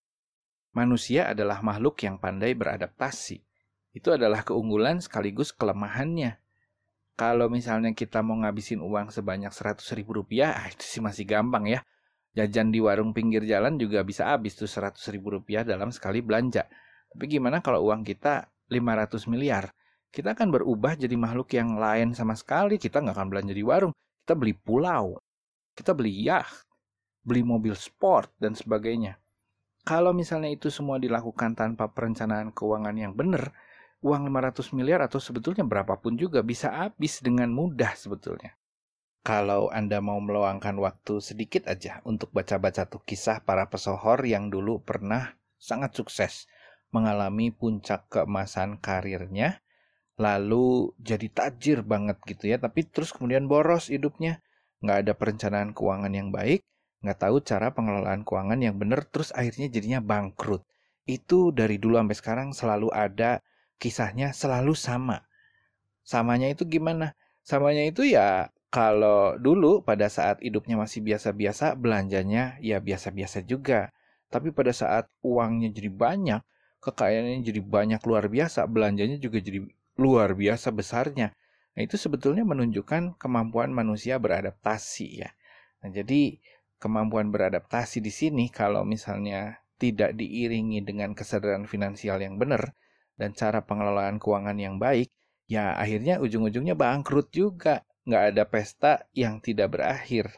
Manusia 0.70 1.26
adalah 1.26 1.66
makhluk 1.66 1.98
yang 2.06 2.22
pandai 2.22 2.54
beradaptasi. 2.54 3.42
Itu 3.90 4.14
adalah 4.14 4.46
keunggulan 4.46 5.02
sekaligus 5.02 5.50
kelemahannya. 5.50 6.38
Kalau 7.20 7.52
misalnya 7.52 7.92
kita 7.92 8.24
mau 8.24 8.40
ngabisin 8.40 8.80
uang 8.80 9.12
sebanyak 9.12 9.52
100 9.52 9.84
ribu 9.92 10.24
rupiah, 10.24 10.56
ah, 10.56 10.72
itu 10.72 10.80
sih 10.80 11.04
masih 11.04 11.28
gampang 11.28 11.68
ya. 11.68 11.84
Jajan 12.32 12.72
di 12.72 12.80
warung 12.80 13.12
pinggir 13.12 13.44
jalan 13.44 13.76
juga 13.76 14.00
bisa 14.00 14.32
habis 14.32 14.56
tuh 14.56 14.64
100 14.64 14.96
ribu 15.12 15.36
rupiah 15.36 15.60
dalam 15.60 15.92
sekali 15.92 16.24
belanja. 16.24 16.64
Tapi 17.12 17.24
gimana 17.28 17.60
kalau 17.60 17.84
uang 17.92 18.08
kita 18.08 18.48
500 18.72 19.28
miliar, 19.28 19.68
kita 20.08 20.32
akan 20.32 20.48
berubah 20.48 20.96
jadi 20.96 21.12
makhluk 21.12 21.52
yang 21.52 21.76
lain 21.76 22.16
sama 22.16 22.32
sekali. 22.32 22.80
Kita 22.80 23.04
nggak 23.04 23.12
akan 23.12 23.28
belanja 23.28 23.52
di 23.52 23.64
warung, 23.68 23.92
kita 24.24 24.32
beli 24.32 24.56
pulau, 24.56 25.20
kita 25.76 25.92
beli 25.92 26.24
yacht, 26.24 26.64
beli 27.20 27.44
mobil 27.44 27.76
sport, 27.76 28.32
dan 28.40 28.56
sebagainya. 28.56 29.20
Kalau 29.84 30.16
misalnya 30.16 30.48
itu 30.48 30.72
semua 30.72 30.96
dilakukan 30.96 31.52
tanpa 31.52 31.92
perencanaan 31.92 32.48
keuangan 32.56 32.96
yang 32.96 33.12
benar, 33.12 33.52
uang 34.00 34.32
500 34.32 34.76
miliar 34.76 35.04
atau 35.04 35.20
sebetulnya 35.20 35.64
berapapun 35.64 36.16
juga 36.16 36.40
bisa 36.40 36.72
habis 36.72 37.20
dengan 37.20 37.52
mudah 37.52 37.92
sebetulnya. 37.96 38.56
Kalau 39.20 39.68
Anda 39.68 40.00
mau 40.00 40.16
meluangkan 40.16 40.80
waktu 40.80 41.20
sedikit 41.20 41.68
aja 41.68 42.00
untuk 42.08 42.32
baca-baca 42.32 42.88
tuh 42.88 43.04
kisah 43.04 43.44
para 43.44 43.68
pesohor 43.68 44.24
yang 44.24 44.48
dulu 44.48 44.80
pernah 44.80 45.36
sangat 45.60 45.92
sukses 45.92 46.48
mengalami 46.90 47.52
puncak 47.52 48.08
keemasan 48.10 48.80
karirnya, 48.80 49.62
lalu 50.18 50.90
jadi 50.98 51.28
tajir 51.30 51.78
banget 51.86 52.18
gitu 52.26 52.50
ya, 52.50 52.56
tapi 52.58 52.88
terus 52.88 53.14
kemudian 53.14 53.46
boros 53.46 53.92
hidupnya, 53.92 54.42
nggak 54.82 55.06
ada 55.06 55.12
perencanaan 55.14 55.70
keuangan 55.70 56.10
yang 56.10 56.34
baik, 56.34 56.64
nggak 57.04 57.18
tahu 57.20 57.44
cara 57.46 57.70
pengelolaan 57.76 58.26
keuangan 58.26 58.58
yang 58.58 58.74
benar, 58.76 59.06
terus 59.06 59.30
akhirnya 59.36 59.70
jadinya 59.70 60.00
bangkrut. 60.02 60.66
Itu 61.06 61.54
dari 61.54 61.78
dulu 61.78 62.00
sampai 62.00 62.16
sekarang 62.18 62.48
selalu 62.56 62.88
ada 62.90 63.44
kisahnya 63.80 64.36
selalu 64.36 64.76
sama. 64.76 65.24
Samanya 66.04 66.52
itu 66.52 66.68
gimana? 66.68 67.16
Samanya 67.40 67.88
itu 67.88 68.04
ya 68.04 68.52
kalau 68.70 69.34
dulu 69.40 69.82
pada 69.82 70.06
saat 70.06 70.38
hidupnya 70.44 70.78
masih 70.78 71.02
biasa-biasa, 71.02 71.74
belanjanya 71.74 72.60
ya 72.62 72.78
biasa-biasa 72.78 73.42
juga. 73.42 73.90
Tapi 74.30 74.54
pada 74.54 74.70
saat 74.70 75.10
uangnya 75.26 75.74
jadi 75.74 75.90
banyak, 75.90 76.40
kekayaannya 76.78 77.42
jadi 77.42 77.60
banyak 77.64 78.00
luar 78.06 78.30
biasa, 78.30 78.68
belanjanya 78.70 79.18
juga 79.18 79.42
jadi 79.42 79.66
luar 79.98 80.38
biasa 80.38 80.70
besarnya. 80.70 81.34
Nah, 81.74 81.82
itu 81.82 81.98
sebetulnya 81.98 82.46
menunjukkan 82.46 83.18
kemampuan 83.18 83.74
manusia 83.74 84.22
beradaptasi 84.22 85.26
ya. 85.26 85.30
Nah, 85.82 85.90
jadi 85.90 86.38
kemampuan 86.78 87.34
beradaptasi 87.34 87.98
di 87.98 88.14
sini 88.14 88.46
kalau 88.54 88.86
misalnya 88.86 89.58
tidak 89.80 90.14
diiringi 90.14 90.84
dengan 90.86 91.16
kesadaran 91.16 91.66
finansial 91.66 92.22
yang 92.22 92.38
benar 92.38 92.76
dan 93.20 93.36
cara 93.36 93.60
pengelolaan 93.60 94.16
keuangan 94.16 94.56
yang 94.56 94.80
baik, 94.80 95.12
ya 95.44 95.76
akhirnya 95.76 96.16
ujung-ujungnya 96.24 96.72
bangkrut 96.72 97.28
juga 97.28 97.84
nggak 98.08 98.24
ada 98.32 98.42
pesta 98.48 98.92
yang 99.12 99.44
tidak 99.44 99.76
berakhir. 99.76 100.32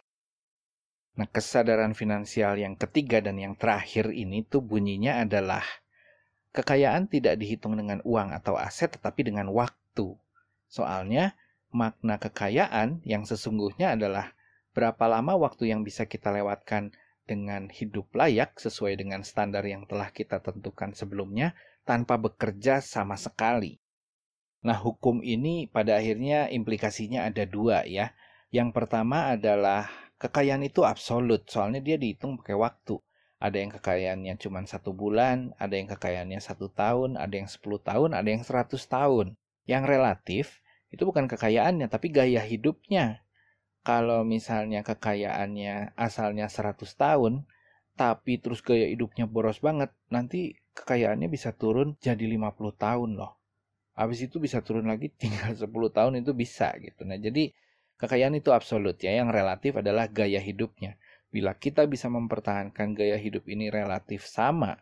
Nah, 1.15 1.29
kesadaran 1.31 1.95
finansial 1.95 2.59
yang 2.59 2.75
ketiga 2.75 3.23
dan 3.23 3.39
yang 3.39 3.55
terakhir 3.55 4.11
ini 4.11 4.43
tuh 4.43 4.65
bunyinya 4.65 5.23
adalah 5.23 5.63
kekayaan 6.51 7.07
tidak 7.07 7.39
dihitung 7.39 7.79
dengan 7.79 8.03
uang 8.03 8.35
atau 8.35 8.59
aset 8.59 8.99
tetapi 8.99 9.31
dengan 9.31 9.53
waktu. 9.55 10.19
Soalnya 10.67 11.39
makna 11.71 12.19
kekayaan 12.19 13.05
yang 13.07 13.23
sesungguhnya 13.29 13.95
adalah 13.95 14.35
berapa 14.73 15.05
lama 15.07 15.37
waktu 15.37 15.71
yang 15.71 15.85
bisa 15.85 16.09
kita 16.09 16.33
lewatkan 16.33 16.97
dengan 17.29 17.71
hidup 17.71 18.11
layak 18.17 18.59
sesuai 18.59 18.99
dengan 18.99 19.23
standar 19.23 19.63
yang 19.63 19.87
telah 19.87 20.11
kita 20.11 20.43
tentukan 20.43 20.97
sebelumnya 20.97 21.55
tanpa 21.83 22.19
bekerja 22.19 22.79
sama 22.83 23.19
sekali. 23.19 23.83
Nah, 24.63 24.79
hukum 24.79 25.27
ini 25.27 25.67
pada 25.67 25.99
akhirnya 25.99 26.47
implikasinya 26.47 27.27
ada 27.27 27.43
dua 27.43 27.83
ya. 27.83 28.15
Yang 28.55 28.71
pertama 28.77 29.35
adalah 29.35 29.91
kekayaan 30.23 30.63
itu 30.63 30.87
absolut, 30.87 31.43
soalnya 31.51 31.83
dia 31.83 31.99
dihitung 31.99 32.39
pakai 32.39 32.55
waktu. 32.55 33.03
Ada 33.43 33.59
yang 33.59 33.75
kekayaannya 33.75 34.35
cuma 34.39 34.63
satu 34.63 34.95
bulan, 34.95 35.51
ada 35.59 35.75
yang 35.75 35.91
kekayaannya 35.91 36.39
satu 36.39 36.71
tahun, 36.71 37.19
ada 37.19 37.35
yang 37.35 37.51
sepuluh 37.51 37.83
tahun, 37.83 38.15
ada 38.15 38.29
yang 38.31 38.47
seratus 38.47 38.87
tahun. 38.87 39.35
Yang 39.67 39.83
relatif 39.91 40.45
itu 40.95 41.03
bukan 41.03 41.27
kekayaannya, 41.27 41.91
tapi 41.91 42.15
gaya 42.15 42.39
hidupnya. 42.39 43.27
Kalau 43.83 44.23
misalnya 44.23 44.87
kekayaannya 44.87 45.99
asalnya 45.99 46.47
100 46.47 46.95
tahun, 46.95 47.43
tapi 47.99 48.39
terus 48.39 48.63
gaya 48.63 48.87
hidupnya 48.87 49.27
boros 49.27 49.59
banget, 49.59 49.91
nanti 50.07 50.55
kekayaannya 50.73 51.29
bisa 51.29 51.53
turun 51.53 51.95
jadi 52.01 52.25
50 52.25 52.73
tahun 52.77 53.11
loh 53.21 53.43
habis 53.93 54.25
itu 54.25 54.41
bisa 54.41 54.65
turun 54.65 54.89
lagi 54.89 55.13
tinggal 55.21 55.53
10 55.53 55.69
tahun 55.69 56.13
itu 56.21 56.33
bisa 56.33 56.73
gitu. 56.81 57.05
Nah, 57.05 57.21
jadi 57.21 57.53
kekayaan 58.01 58.35
itu 58.37 58.51
absolut 58.51 58.97
ya, 58.99 59.13
yang 59.13 59.31
relatif 59.31 59.79
adalah 59.79 60.09
gaya 60.09 60.41
hidupnya. 60.41 60.97
Bila 61.33 61.57
kita 61.57 61.89
bisa 61.89 62.13
mempertahankan 62.13 62.93
gaya 62.93 63.17
hidup 63.17 63.49
ini 63.49 63.73
relatif 63.73 64.29
sama 64.29 64.77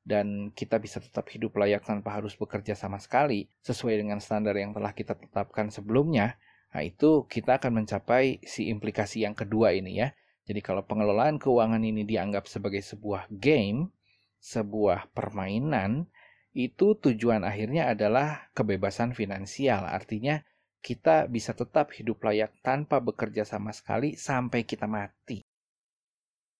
dan 0.00 0.48
kita 0.56 0.80
bisa 0.80 0.96
tetap 0.96 1.28
hidup 1.28 1.52
layak 1.60 1.84
tanpa 1.84 2.16
harus 2.16 2.32
bekerja 2.32 2.72
sama 2.72 2.96
sekali 2.96 3.52
sesuai 3.60 4.00
dengan 4.00 4.16
standar 4.16 4.56
yang 4.56 4.72
telah 4.72 4.96
kita 4.96 5.12
tetapkan 5.12 5.68
sebelumnya, 5.68 6.40
nah 6.72 6.80
itu 6.80 7.28
kita 7.28 7.60
akan 7.60 7.84
mencapai 7.84 8.40
si 8.48 8.72
implikasi 8.72 9.28
yang 9.28 9.36
kedua 9.36 9.76
ini 9.76 10.00
ya. 10.00 10.08
Jadi 10.48 10.64
kalau 10.64 10.80
pengelolaan 10.88 11.36
keuangan 11.36 11.84
ini 11.84 12.08
dianggap 12.08 12.48
sebagai 12.48 12.80
sebuah 12.80 13.28
game, 13.28 13.92
sebuah 14.40 15.12
permainan, 15.12 16.08
itu 16.50 16.98
tujuan 16.98 17.46
akhirnya 17.46 17.92
adalah 17.92 18.50
kebebasan 18.56 19.14
finansial. 19.14 19.86
Artinya 19.86 20.42
kita 20.80 21.28
bisa 21.28 21.52
tetap 21.52 21.92
hidup 21.92 22.24
layak 22.24 22.56
tanpa 22.64 22.98
bekerja 22.98 23.44
sama 23.44 23.70
sekali 23.70 24.16
sampai 24.16 24.64
kita 24.64 24.88
mati. 24.88 25.44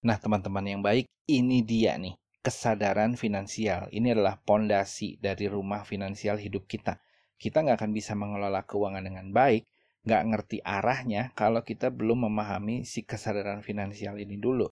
Nah, 0.05 0.17
teman-teman 0.17 0.65
yang 0.65 0.81
baik, 0.81 1.05
ini 1.29 1.61
dia 1.61 1.97
nih, 1.97 2.17
kesadaran 2.41 3.17
finansial. 3.17 3.89
Ini 3.93 4.17
adalah 4.17 4.41
pondasi 4.41 5.21
dari 5.21 5.45
rumah 5.45 5.85
finansial 5.85 6.41
hidup 6.41 6.65
kita. 6.65 6.97
Kita 7.37 7.65
nggak 7.65 7.77
akan 7.81 7.91
bisa 7.93 8.13
mengelola 8.17 8.65
keuangan 8.65 9.01
dengan 9.05 9.29
baik, 9.33 9.65
nggak 10.05 10.23
ngerti 10.33 10.57
arahnya 10.65 11.33
kalau 11.37 11.61
kita 11.61 11.93
belum 11.93 12.29
memahami 12.29 12.81
si 12.85 13.05
kesadaran 13.05 13.61
finansial 13.61 14.17
ini 14.17 14.37
dulu. 14.37 14.69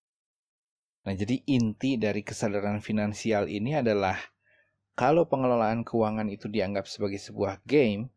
Nah, 1.07 1.15
jadi 1.15 1.39
inti 1.47 1.95
dari 1.95 2.19
kesadaran 2.19 2.83
finansial 2.83 3.47
ini 3.47 3.79
adalah 3.79 4.19
kalau 4.91 5.23
pengelolaan 5.23 5.87
keuangan 5.87 6.27
itu 6.27 6.51
dianggap 6.51 6.83
sebagai 6.83 7.15
sebuah 7.15 7.63
game, 7.63 8.11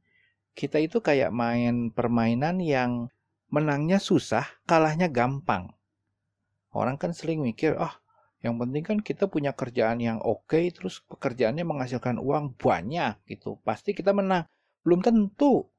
kita 0.59 0.83
itu 0.83 0.99
kayak 0.99 1.31
main 1.31 1.95
permainan 1.95 2.59
yang 2.59 3.07
menangnya 3.47 4.03
susah, 4.03 4.43
kalahnya 4.67 5.07
gampang. 5.07 5.71
Orang 6.75 6.99
kan 6.99 7.15
sering 7.15 7.47
mikir, 7.47 7.79
oh, 7.79 7.95
yang 8.43 8.59
penting 8.59 8.83
kan 8.83 8.99
kita 8.99 9.31
punya 9.31 9.55
kerjaan 9.55 10.03
yang 10.03 10.19
oke, 10.19 10.51
okay, 10.51 10.75
terus 10.75 10.99
pekerjaannya 11.07 11.63
menghasilkan 11.63 12.19
uang 12.19 12.59
banyak 12.59 13.23
gitu. 13.31 13.63
Pasti 13.63 13.95
kita 13.95 14.11
menang. 14.11 14.51
Belum 14.83 14.99
tentu. 14.99 15.71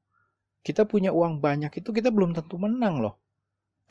Kita 0.64 0.88
punya 0.88 1.12
uang 1.12 1.44
banyak 1.44 1.76
itu 1.76 1.92
kita 1.92 2.08
belum 2.08 2.32
tentu 2.32 2.56
menang 2.56 3.04
loh. 3.04 3.21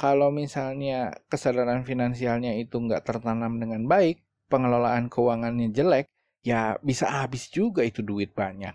Kalau 0.02 0.34
misalnya 0.34 1.14
kesadaran 1.30 1.86
finansialnya 1.86 2.58
itu 2.58 2.82
nggak 2.82 3.06
tertanam 3.06 3.62
dengan 3.62 3.86
baik, 3.86 4.26
pengelolaan 4.50 5.14
keuangannya 5.14 5.70
jelek, 5.70 6.10
ya 6.42 6.82
bisa 6.82 7.06
habis 7.06 7.54
juga 7.54 7.86
itu 7.86 8.02
duit 8.02 8.34
banyak. 8.34 8.74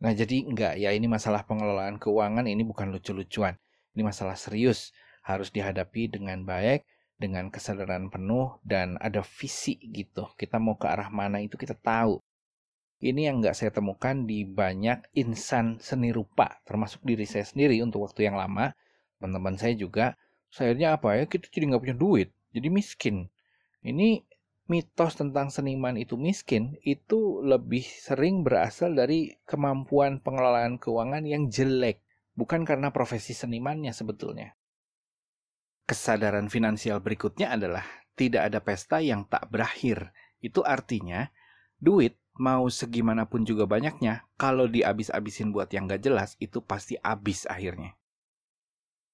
Nah 0.00 0.12
jadi 0.16 0.48
enggak 0.48 0.80
ya 0.80 0.96
ini 0.96 1.12
masalah 1.12 1.44
pengelolaan 1.44 2.00
keuangan 2.00 2.48
ini 2.48 2.64
bukan 2.64 2.88
lucu-lucuan. 2.88 3.60
Ini 3.92 4.00
masalah 4.00 4.32
serius 4.40 4.96
harus 5.28 5.52
dihadapi 5.52 6.08
dengan 6.08 6.40
baik, 6.48 6.88
dengan 7.20 7.52
kesadaran 7.52 8.08
penuh 8.08 8.64
dan 8.64 8.96
ada 9.04 9.20
visi 9.20 9.76
gitu. 9.92 10.32
Kita 10.40 10.56
mau 10.56 10.80
ke 10.80 10.88
arah 10.88 11.12
mana 11.12 11.44
itu 11.44 11.60
kita 11.60 11.76
tahu. 11.76 12.16
Ini 13.04 13.28
yang 13.28 13.44
enggak 13.44 13.60
saya 13.60 13.68
temukan 13.76 14.24
di 14.24 14.48
banyak 14.48 15.04
insan 15.20 15.76
seni 15.84 16.16
rupa, 16.16 16.64
termasuk 16.64 17.04
diri 17.04 17.28
saya 17.28 17.44
sendiri 17.44 17.76
untuk 17.84 18.08
waktu 18.08 18.24
yang 18.24 18.40
lama. 18.40 18.72
Teman-teman 19.24 19.56
saya 19.56 19.72
juga, 19.72 20.20
akhirnya 20.52 21.00
apa 21.00 21.16
ya, 21.16 21.24
kita 21.24 21.48
jadi 21.48 21.72
nggak 21.72 21.80
punya 21.80 21.96
duit, 21.96 22.28
jadi 22.52 22.68
miskin. 22.68 23.32
Ini 23.80 24.20
mitos 24.68 25.16
tentang 25.16 25.48
seniman 25.48 25.96
itu 25.96 26.20
miskin 26.20 26.76
itu 26.84 27.40
lebih 27.40 27.80
sering 27.84 28.44
berasal 28.44 28.92
dari 28.92 29.32
kemampuan 29.48 30.20
pengelolaan 30.20 30.76
keuangan 30.76 31.24
yang 31.24 31.48
jelek, 31.48 32.04
bukan 32.36 32.68
karena 32.68 32.92
profesi 32.92 33.32
senimannya 33.32 33.96
sebetulnya. 33.96 34.52
Kesadaran 35.88 36.52
finansial 36.52 37.00
berikutnya 37.00 37.56
adalah 37.56 37.88
tidak 38.12 38.52
ada 38.52 38.60
pesta 38.60 39.00
yang 39.00 39.24
tak 39.24 39.48
berakhir. 39.48 40.12
Itu 40.44 40.60
artinya 40.68 41.32
duit 41.80 42.20
mau 42.36 42.68
segimanapun 42.68 43.48
juga 43.48 43.64
banyaknya, 43.64 44.28
kalau 44.36 44.68
dihabis-habisin 44.68 45.48
buat 45.48 45.72
yang 45.72 45.88
gak 45.88 46.04
jelas, 46.04 46.36
itu 46.42 46.60
pasti 46.60 47.00
habis 47.00 47.48
akhirnya. 47.48 47.96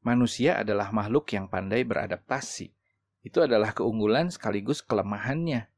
Manusia 0.01 0.61
adalah 0.61 0.89
makhluk 0.93 1.29
yang 1.37 1.47
pandai 1.49 1.85
beradaptasi 1.85 2.73
itu 3.21 3.39
adalah 3.45 3.77
keunggulan 3.77 4.33
sekaligus 4.33 4.81
kelemahannya. 4.81 5.69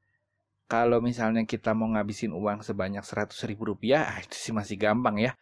Kalau 0.70 1.02
misalnya 1.02 1.42
kita 1.44 1.74
mau 1.74 1.90
ngabisin 1.90 2.30
uang 2.30 2.62
sebanyak 2.62 3.02
100 3.02 3.34
ribu 3.50 3.74
rupiah, 3.74 4.08
ah, 4.08 4.18
itu 4.22 4.32
sih 4.38 4.54
masih 4.54 4.78
gampang 4.78 5.18
ya. 5.20 5.34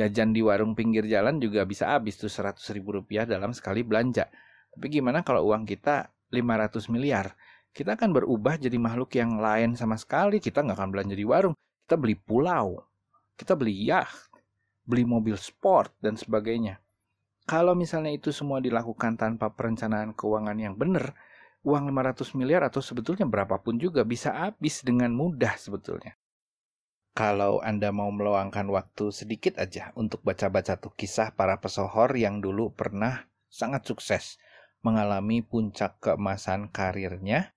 Jajan 0.00 0.32
di 0.32 0.40
warung 0.40 0.72
pinggir 0.72 1.04
jalan 1.04 1.36
juga 1.36 1.68
bisa 1.68 1.92
habis 1.92 2.16
tuh 2.16 2.32
100 2.32 2.58
ribu 2.72 2.96
rupiah 2.96 3.28
dalam 3.28 3.52
sekali 3.52 3.84
belanja. 3.84 4.32
Tapi 4.72 4.86
gimana 4.88 5.20
kalau 5.20 5.52
uang 5.52 5.68
kita 5.68 6.08
500 6.32 6.88
miliar? 6.88 7.36
Kita 7.72 8.00
akan 8.00 8.10
berubah 8.16 8.56
jadi 8.56 8.80
makhluk 8.80 9.12
yang 9.20 9.36
lain 9.36 9.76
sama 9.76 10.00
sekali. 10.00 10.40
Kita 10.40 10.64
nggak 10.64 10.76
akan 10.80 10.88
belanja 10.88 11.14
di 11.14 11.26
warung. 11.28 11.54
Kita 11.84 12.00
beli 12.00 12.16
pulau. 12.16 12.80
kita 13.32 13.58
beli 13.58 13.74
yacht, 13.88 14.30
beli 14.86 15.02
mobil 15.02 15.34
sport, 15.34 15.90
dan 15.98 16.14
sebagainya. 16.14 16.78
Kalau 17.42 17.74
misalnya 17.74 18.14
itu 18.14 18.30
semua 18.30 18.62
dilakukan 18.62 19.18
tanpa 19.18 19.50
perencanaan 19.50 20.14
keuangan 20.14 20.54
yang 20.54 20.78
benar, 20.78 21.14
uang 21.66 21.90
500 21.90 22.38
miliar 22.38 22.62
atau 22.66 22.78
sebetulnya 22.78 23.26
berapapun 23.26 23.78
juga 23.78 24.06
bisa 24.06 24.34
habis 24.34 24.82
dengan 24.82 25.10
mudah 25.14 25.58
sebetulnya. 25.58 26.18
Kalau 27.12 27.60
Anda 27.60 27.92
mau 27.92 28.08
meluangkan 28.08 28.72
waktu 28.72 29.12
sedikit 29.12 29.60
aja 29.60 29.92
untuk 29.98 30.24
baca-baca 30.24 30.80
tuh 30.80 30.96
kisah 30.96 31.36
para 31.36 31.60
pesohor 31.60 32.08
yang 32.16 32.40
dulu 32.40 32.72
pernah 32.72 33.28
sangat 33.52 33.84
sukses 33.84 34.40
mengalami 34.80 35.44
puncak 35.44 36.02
keemasan 36.02 36.72
karirnya, 36.72 37.54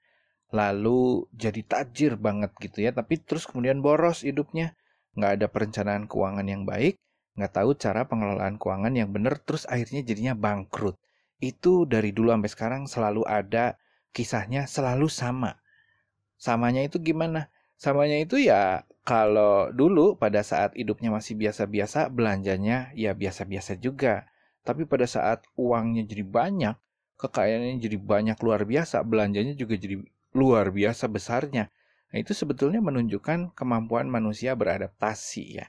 lalu 0.53 1.25
jadi 1.33 1.61
tajir 1.65 2.13
banget 2.21 2.53
gitu 2.61 2.85
ya, 2.85 2.93
tapi 2.93 3.17
terus 3.17 3.49
kemudian 3.49 3.81
boros 3.81 4.21
hidupnya, 4.21 4.77
nggak 5.17 5.41
ada 5.41 5.47
perencanaan 5.49 6.05
keuangan 6.05 6.45
yang 6.45 6.63
baik, 6.69 7.01
nggak 7.35 7.51
tahu 7.51 7.75
cara 7.75 8.07
pengelolaan 8.07 8.55
keuangan 8.55 8.93
yang 8.95 9.11
benar, 9.11 9.39
terus 9.43 9.67
akhirnya 9.67 10.01
jadinya 10.03 10.33
bangkrut. 10.35 10.95
Itu 11.43 11.83
dari 11.83 12.15
dulu 12.15 12.31
sampai 12.31 12.51
sekarang 12.51 12.81
selalu 12.87 13.27
ada 13.27 13.75
kisahnya 14.15 14.65
selalu 14.71 15.11
sama. 15.11 15.59
Samanya 16.39 16.83
itu 16.87 17.03
gimana? 17.03 17.51
Samanya 17.75 18.15
itu 18.15 18.39
ya 18.39 18.87
kalau 19.03 19.69
dulu 19.75 20.15
pada 20.15 20.41
saat 20.41 20.73
hidupnya 20.79 21.11
masih 21.11 21.35
biasa-biasa, 21.35 22.07
belanjanya 22.09 22.89
ya 22.95 23.11
biasa-biasa 23.11 23.75
juga. 23.77 24.25
Tapi 24.65 24.87
pada 24.89 25.05
saat 25.05 25.45
uangnya 25.59 26.07
jadi 26.07 26.23
banyak, 26.25 26.75
kekayaannya 27.19 27.77
jadi 27.83 27.97
banyak 28.01 28.37
luar 28.41 28.65
biasa, 28.65 29.03
belanjanya 29.05 29.53
juga 29.53 29.77
jadi 29.77 30.01
luar 30.33 30.73
biasa 30.73 31.05
besarnya. 31.05 31.69
Nah, 32.09 32.17
itu 32.17 32.33
sebetulnya 32.33 32.81
menunjukkan 32.81 33.53
kemampuan 33.53 34.09
manusia 34.09 34.55
beradaptasi 34.57 35.61
ya. 35.61 35.67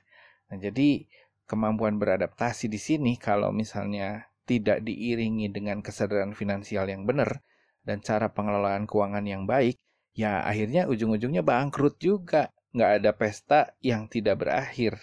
Nah, 0.48 0.57
jadi 0.62 1.05
kemampuan 1.46 1.96
beradaptasi 1.96 2.66
di 2.66 2.78
sini 2.78 3.14
kalau 3.16 3.54
misalnya 3.54 4.26
tidak 4.46 4.82
diiringi 4.82 5.50
dengan 5.50 5.82
kesadaran 5.82 6.35
finansial 6.35 6.87
yang 6.87 7.02
benar 7.06 7.42
dan 7.87 8.02
cara 8.02 8.30
pengelolaan 8.30 8.87
keuangan 8.87 9.26
yang 9.26 9.46
baik, 9.46 9.78
ya 10.14 10.42
akhirnya 10.42 10.90
ujung-ujungnya 10.90 11.46
bangkrut 11.46 11.98
juga 12.02 12.50
nggak 12.74 12.90
ada 13.02 13.11
pesta 13.14 13.61
yang 13.82 14.11
tidak 14.11 14.42
berakhir. 14.42 14.98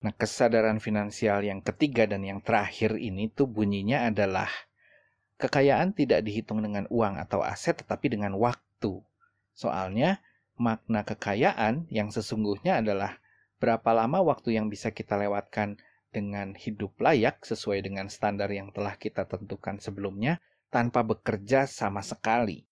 Nah, 0.00 0.16
kesadaran 0.16 0.80
finansial 0.80 1.44
yang 1.44 1.60
ketiga 1.60 2.08
dan 2.08 2.24
yang 2.24 2.40
terakhir 2.40 2.96
ini 2.96 3.28
tuh 3.28 3.44
bunyinya 3.44 4.08
adalah 4.08 4.48
kekayaan 5.36 5.92
tidak 5.92 6.24
dihitung 6.24 6.64
dengan 6.64 6.88
uang 6.88 7.20
atau 7.20 7.44
aset 7.44 7.84
tetapi 7.84 8.16
dengan 8.16 8.32
waktu. 8.40 9.04
Soalnya 9.52 10.24
makna 10.56 11.04
kekayaan 11.04 11.88
yang 11.92 12.08
sesungguhnya 12.08 12.80
adalah 12.80 13.20
berapa 13.60 13.90
lama 13.92 14.24
waktu 14.24 14.56
yang 14.56 14.72
bisa 14.72 14.90
kita 14.90 15.20
lewatkan 15.20 15.76
dengan 16.10 16.58
hidup 16.58 16.98
layak 16.98 17.44
sesuai 17.46 17.86
dengan 17.86 18.10
standar 18.10 18.50
yang 18.50 18.74
telah 18.74 18.98
kita 18.98 19.28
tentukan 19.28 19.78
sebelumnya 19.78 20.42
tanpa 20.72 21.06
bekerja 21.06 21.70
sama 21.70 22.02
sekali. 22.02 22.66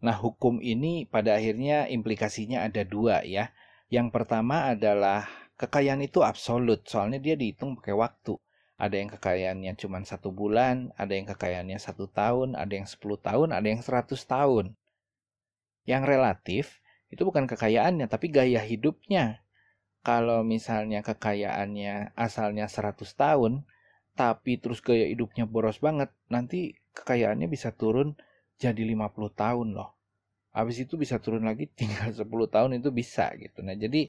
Nah, 0.00 0.16
hukum 0.16 0.62
ini 0.64 1.04
pada 1.04 1.36
akhirnya 1.36 1.90
implikasinya 1.90 2.64
ada 2.64 2.86
dua 2.86 3.20
ya. 3.26 3.52
Yang 3.90 4.14
pertama 4.14 4.70
adalah 4.70 5.26
kekayaan 5.60 6.00
itu 6.00 6.22
absolut, 6.22 6.86
soalnya 6.86 7.18
dia 7.20 7.34
dihitung 7.34 7.76
pakai 7.76 7.92
waktu. 7.92 8.38
Ada 8.80 8.96
yang 8.96 9.10
kekayaannya 9.12 9.72
cuma 9.76 10.00
satu 10.00 10.32
bulan, 10.32 10.88
ada 10.96 11.12
yang 11.12 11.28
kekayaannya 11.28 11.76
satu 11.76 12.08
tahun, 12.08 12.56
ada 12.56 12.72
yang 12.72 12.88
sepuluh 12.88 13.20
tahun, 13.20 13.52
ada 13.52 13.68
yang 13.68 13.84
seratus 13.84 14.24
tahun. 14.24 14.72
Yang 15.84 16.02
relatif 16.08 16.64
itu 17.12 17.20
bukan 17.28 17.44
kekayaannya, 17.44 18.08
tapi 18.08 18.32
gaya 18.32 18.64
hidupnya. 18.64 19.44
Kalau 20.00 20.40
misalnya 20.40 21.04
kekayaannya 21.04 22.16
asalnya 22.16 22.66
100 22.66 23.12
tahun, 23.12 23.68
tapi 24.16 24.56
terus 24.56 24.80
gaya 24.80 25.04
hidupnya 25.08 25.44
boros 25.44 25.80
banget, 25.80 26.08
nanti 26.32 26.72
kekayaannya 26.96 27.48
bisa 27.48 27.72
turun 27.72 28.16
jadi 28.56 28.82
50 28.84 29.32
tahun 29.32 29.76
loh. 29.76 29.96
Habis 30.56 30.88
itu 30.88 30.94
bisa 31.00 31.16
turun 31.20 31.44
lagi 31.48 31.68
tinggal 31.78 32.10
10 32.12 32.48
tahun 32.48 32.80
itu 32.80 32.88
bisa 32.92 33.32
gitu. 33.36 33.60
Nah, 33.64 33.76
jadi 33.76 34.08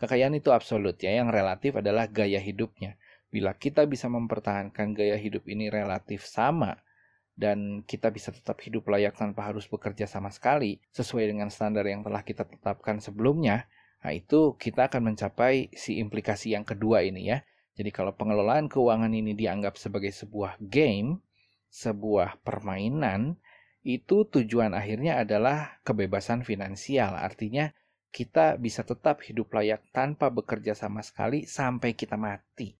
kekayaan 0.00 0.34
itu 0.38 0.50
absolut 0.50 0.98
ya, 0.98 1.10
yang 1.14 1.30
relatif 1.30 1.78
adalah 1.78 2.06
gaya 2.10 2.38
hidupnya. 2.42 2.98
Bila 3.32 3.56
kita 3.56 3.86
bisa 3.88 4.06
mempertahankan 4.12 4.92
gaya 4.92 5.16
hidup 5.16 5.48
ini 5.48 5.72
relatif 5.72 6.28
sama 6.28 6.76
dan 7.32 7.80
kita 7.88 8.12
bisa 8.12 8.28
tetap 8.28 8.60
hidup 8.60 8.84
layak 8.92 9.16
tanpa 9.16 9.48
harus 9.48 9.64
bekerja 9.64 10.04
sama 10.04 10.28
sekali 10.28 10.76
sesuai 10.92 11.32
dengan 11.32 11.48
standar 11.48 11.88
yang 11.88 12.04
telah 12.04 12.20
kita 12.20 12.44
tetapkan 12.44 13.00
sebelumnya, 13.00 13.64
nah 14.02 14.12
itu 14.12 14.58
kita 14.58 14.90
akan 14.90 15.14
mencapai 15.14 15.70
si 15.72 16.02
implikasi 16.02 16.52
yang 16.58 16.66
kedua 16.66 17.06
ini 17.06 17.30
ya. 17.30 17.40
Jadi 17.72 17.88
kalau 17.88 18.12
pengelolaan 18.12 18.68
keuangan 18.68 19.14
ini 19.14 19.32
dianggap 19.32 19.80
sebagai 19.80 20.12
sebuah 20.12 20.60
game, 20.60 21.24
sebuah 21.72 22.44
permainan, 22.44 23.40
itu 23.82 24.28
tujuan 24.28 24.76
akhirnya 24.76 25.24
adalah 25.24 25.80
kebebasan 25.80 26.44
finansial. 26.44 27.16
Artinya 27.16 27.72
kita 28.12 28.60
bisa 28.60 28.84
tetap 28.84 29.24
hidup 29.24 29.48
layak 29.56 29.88
tanpa 29.90 30.28
bekerja 30.28 30.76
sama 30.76 31.00
sekali 31.00 31.48
sampai 31.48 31.96
kita 31.96 32.20
mati. 32.20 32.76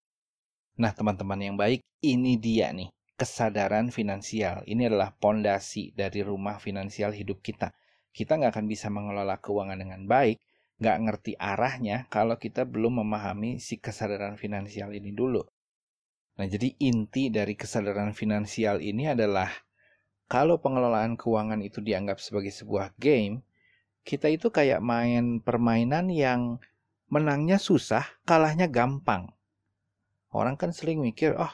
Nah, 0.77 0.93
teman-teman 0.93 1.41
yang 1.41 1.57
baik, 1.57 1.81
ini 2.05 2.37
dia 2.37 2.69
nih, 2.69 2.93
kesadaran 3.17 3.89
finansial. 3.89 4.61
Ini 4.69 4.93
adalah 4.93 5.17
pondasi 5.17 5.97
dari 5.97 6.21
rumah 6.21 6.61
finansial 6.61 7.17
hidup 7.17 7.41
kita. 7.41 7.73
Kita 8.13 8.37
nggak 8.37 8.53
akan 8.53 8.67
bisa 8.69 8.93
mengelola 8.93 9.41
keuangan 9.41 9.81
dengan 9.81 10.05
baik, 10.05 10.37
nggak 10.83 10.99
ngerti 11.07 11.33
arahnya 11.39 12.11
kalau 12.11 12.35
kita 12.35 12.67
belum 12.67 13.07
memahami 13.07 13.63
si 13.63 13.79
kesadaran 13.79 14.35
finansial 14.35 14.91
ini 14.91 15.15
dulu. 15.15 15.47
Nah, 16.43 16.47
jadi 16.51 16.75
inti 16.83 17.31
dari 17.31 17.55
kesadaran 17.55 18.11
finansial 18.11 18.83
ini 18.83 19.07
adalah 19.15 19.47
kalau 20.27 20.59
pengelolaan 20.59 21.15
keuangan 21.15 21.63
itu 21.63 21.79
dianggap 21.79 22.19
sebagai 22.19 22.51
sebuah 22.51 22.99
game, 22.99 23.47
kita 24.03 24.27
itu 24.27 24.51
kayak 24.51 24.83
main 24.83 25.39
permainan 25.39 26.11
yang 26.11 26.59
menangnya 27.07 27.63
susah, 27.63 28.03
kalahnya 28.27 28.67
gampang. 28.67 29.31
Orang 30.35 30.59
kan 30.59 30.75
sering 30.75 31.05
mikir, 31.05 31.39
oh 31.39 31.53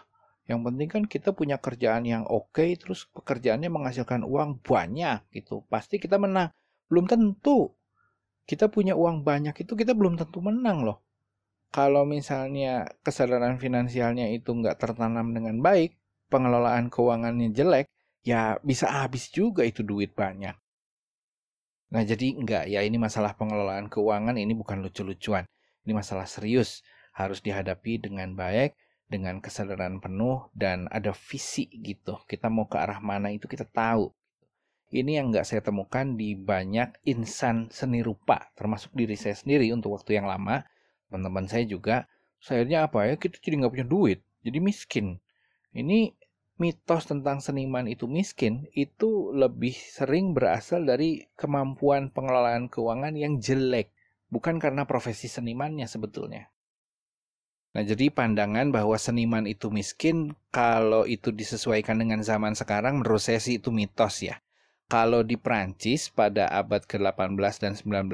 yang 0.48 0.64
penting 0.64 0.88
kan 0.88 1.04
kita 1.04 1.36
punya 1.36 1.60
kerjaan 1.60 2.08
yang 2.08 2.24
oke, 2.24 2.56
okay, 2.56 2.72
terus 2.80 3.04
pekerjaannya 3.12 3.68
menghasilkan 3.68 4.24
uang 4.24 4.64
banyak 4.64 5.20
gitu. 5.36 5.68
Pasti 5.68 6.00
kita 6.00 6.16
menang. 6.16 6.48
Belum 6.88 7.04
tentu. 7.04 7.76
Kita 8.48 8.72
punya 8.72 8.96
uang 8.96 9.20
banyak 9.28 9.52
itu 9.60 9.72
kita 9.76 9.92
belum 9.92 10.16
tentu 10.16 10.40
menang 10.40 10.88
loh 10.88 11.04
kalau 11.68 12.08
misalnya 12.08 12.88
kesadaran 13.04 13.60
finansialnya 13.60 14.32
itu 14.32 14.56
nggak 14.56 14.80
tertanam 14.80 15.36
dengan 15.36 15.60
baik, 15.60 16.00
pengelolaan 16.32 16.88
keuangannya 16.88 17.52
jelek, 17.52 17.92
ya 18.24 18.56
bisa 18.64 18.88
habis 18.88 19.28
juga 19.28 19.68
itu 19.68 19.84
duit 19.84 20.16
banyak. 20.16 20.56
Nah 21.92 22.02
jadi 22.04 22.36
enggak 22.36 22.64
ya 22.72 22.80
ini 22.84 22.96
masalah 22.96 23.36
pengelolaan 23.36 23.92
keuangan 23.92 24.36
ini 24.40 24.52
bukan 24.56 24.80
lucu-lucuan. 24.80 25.44
Ini 25.84 25.92
masalah 25.96 26.24
serius, 26.28 26.84
harus 27.16 27.40
dihadapi 27.44 28.00
dengan 28.00 28.32
baik, 28.36 28.76
dengan 29.08 29.40
kesadaran 29.40 30.00
penuh 30.00 30.48
dan 30.56 30.88
ada 30.88 31.12
visi 31.12 31.68
gitu. 31.84 32.20
Kita 32.28 32.48
mau 32.52 32.68
ke 32.68 32.80
arah 32.80 33.00
mana 33.00 33.32
itu 33.32 33.44
kita 33.44 33.64
tahu. 33.68 34.12
Ini 34.88 35.20
yang 35.20 35.28
nggak 35.32 35.44
saya 35.44 35.60
temukan 35.60 36.16
di 36.16 36.32
banyak 36.32 37.04
insan 37.04 37.68
seni 37.68 38.00
rupa, 38.00 38.48
termasuk 38.56 38.96
diri 38.96 39.20
saya 39.20 39.36
sendiri 39.36 39.68
untuk 39.76 40.00
waktu 40.00 40.16
yang 40.16 40.24
lama. 40.24 40.64
Teman-teman 41.12 41.44
saya 41.44 41.68
juga 41.68 42.08
sayangnya 42.40 42.88
apa 42.88 43.04
ya 43.04 43.14
kita 43.20 43.36
jadi 43.42 43.60
nggak 43.60 43.72
punya 43.74 43.88
duit 43.88 44.18
jadi 44.40 44.58
miskin. 44.64 45.20
Ini 45.76 46.16
mitos 46.58 47.06
tentang 47.06 47.38
seniman 47.38 47.86
itu 47.86 48.08
miskin 48.10 48.66
itu 48.74 49.30
lebih 49.30 49.76
sering 49.76 50.34
berasal 50.34 50.82
dari 50.88 51.28
kemampuan 51.38 52.10
pengelolaan 52.10 52.66
keuangan 52.66 53.14
yang 53.14 53.38
jelek 53.38 53.94
bukan 54.32 54.58
karena 54.58 54.88
profesi 54.88 55.28
senimannya 55.28 55.84
sebetulnya. 55.84 56.50
Nah, 57.76 57.84
jadi 57.84 58.10
pandangan 58.10 58.72
bahwa 58.72 58.96
seniman 58.96 59.44
itu 59.44 59.68
miskin 59.68 60.34
kalau 60.48 61.04
itu 61.04 61.30
disesuaikan 61.30 62.00
dengan 62.00 62.24
zaman 62.24 62.56
sekarang 62.56 63.04
menurut 63.04 63.20
saya 63.20 63.38
sih 63.38 63.60
itu 63.60 63.68
mitos 63.68 64.24
ya. 64.24 64.40
Kalau 64.88 65.20
di 65.20 65.36
Prancis 65.36 66.08
pada 66.08 66.48
abad 66.48 66.80
ke-18 66.80 67.54
dan 67.60 67.76
19 67.76 68.08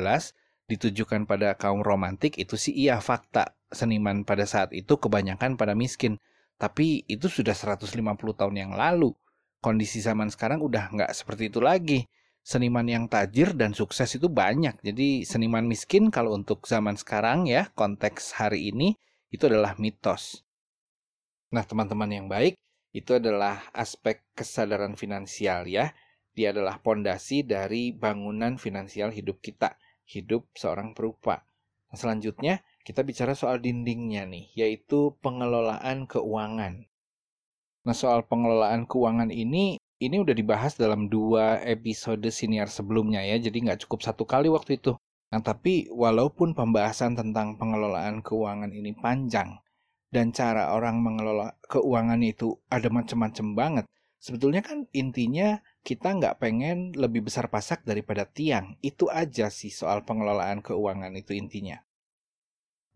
ditujukan 0.66 1.22
pada 1.22 1.54
kaum 1.54 1.86
romantik 1.86 2.34
itu 2.34 2.58
sih 2.58 2.74
iya 2.74 2.98
fakta 2.98 3.54
seniman 3.70 4.26
pada 4.26 4.42
saat 4.42 4.74
itu 4.74 4.98
kebanyakan 4.98 5.54
pada 5.54 5.78
miskin. 5.78 6.18
Tapi 6.58 7.06
itu 7.06 7.30
sudah 7.30 7.54
150 7.54 7.94
tahun 8.34 8.54
yang 8.58 8.72
lalu. 8.74 9.14
Kondisi 9.62 10.02
zaman 10.02 10.34
sekarang 10.34 10.58
udah 10.66 10.90
nggak 10.90 11.14
seperti 11.14 11.46
itu 11.46 11.62
lagi. 11.62 12.10
Seniman 12.42 12.90
yang 12.90 13.06
tajir 13.06 13.54
dan 13.54 13.70
sukses 13.70 14.10
itu 14.18 14.26
banyak. 14.26 14.74
Jadi 14.82 15.22
seniman 15.22 15.70
miskin 15.70 16.10
kalau 16.10 16.34
untuk 16.34 16.66
zaman 16.66 16.98
sekarang 16.98 17.46
ya 17.46 17.70
konteks 17.78 18.34
hari 18.34 18.74
ini 18.74 18.98
itu 19.30 19.46
adalah 19.46 19.78
mitos. 19.78 20.42
Nah 21.54 21.62
teman-teman 21.62 22.10
yang 22.10 22.26
baik 22.26 22.58
itu 22.90 23.14
adalah 23.14 23.62
aspek 23.70 24.26
kesadaran 24.34 24.98
finansial 24.98 25.70
ya 25.70 25.94
dia 26.34 26.50
adalah 26.50 26.82
pondasi 26.82 27.46
dari 27.46 27.94
bangunan 27.94 28.58
finansial 28.58 29.14
hidup 29.14 29.38
kita 29.38 29.78
hidup 30.04 30.50
seorang 30.52 30.92
perupa. 30.92 31.46
Nah, 31.88 31.96
selanjutnya 31.96 32.60
kita 32.84 33.06
bicara 33.06 33.32
soal 33.32 33.62
dindingnya 33.62 34.26
nih, 34.26 34.50
yaitu 34.52 35.14
pengelolaan 35.22 36.10
keuangan. 36.10 36.84
Nah, 37.86 37.96
soal 37.96 38.26
pengelolaan 38.26 38.84
keuangan 38.84 39.30
ini, 39.30 39.78
ini 40.02 40.16
udah 40.20 40.34
dibahas 40.34 40.76
dalam 40.76 41.08
dua 41.08 41.62
episode 41.62 42.26
senior 42.28 42.68
sebelumnya 42.68 43.22
ya, 43.24 43.38
jadi 43.38 43.54
nggak 43.54 43.86
cukup 43.86 44.04
satu 44.04 44.26
kali 44.26 44.50
waktu 44.50 44.76
itu. 44.76 44.98
Nah, 45.32 45.40
tapi 45.40 45.88
walaupun 45.88 46.52
pembahasan 46.52 47.16
tentang 47.16 47.56
pengelolaan 47.56 48.20
keuangan 48.20 48.74
ini 48.74 48.92
panjang, 48.98 49.56
dan 50.10 50.30
cara 50.30 50.70
orang 50.74 51.02
mengelola 51.02 51.58
keuangan 51.66 52.20
itu 52.22 52.58
ada 52.70 52.86
macam-macam 52.86 53.46
banget, 53.54 53.84
sebetulnya 54.24 54.64
kan 54.64 54.88
intinya 54.96 55.60
kita 55.84 56.16
nggak 56.16 56.40
pengen 56.40 56.96
lebih 56.96 57.28
besar 57.28 57.52
pasak 57.52 57.84
daripada 57.84 58.24
tiang. 58.24 58.80
Itu 58.80 59.12
aja 59.12 59.52
sih 59.52 59.68
soal 59.68 60.08
pengelolaan 60.08 60.64
keuangan 60.64 61.12
itu 61.12 61.36
intinya. 61.36 61.84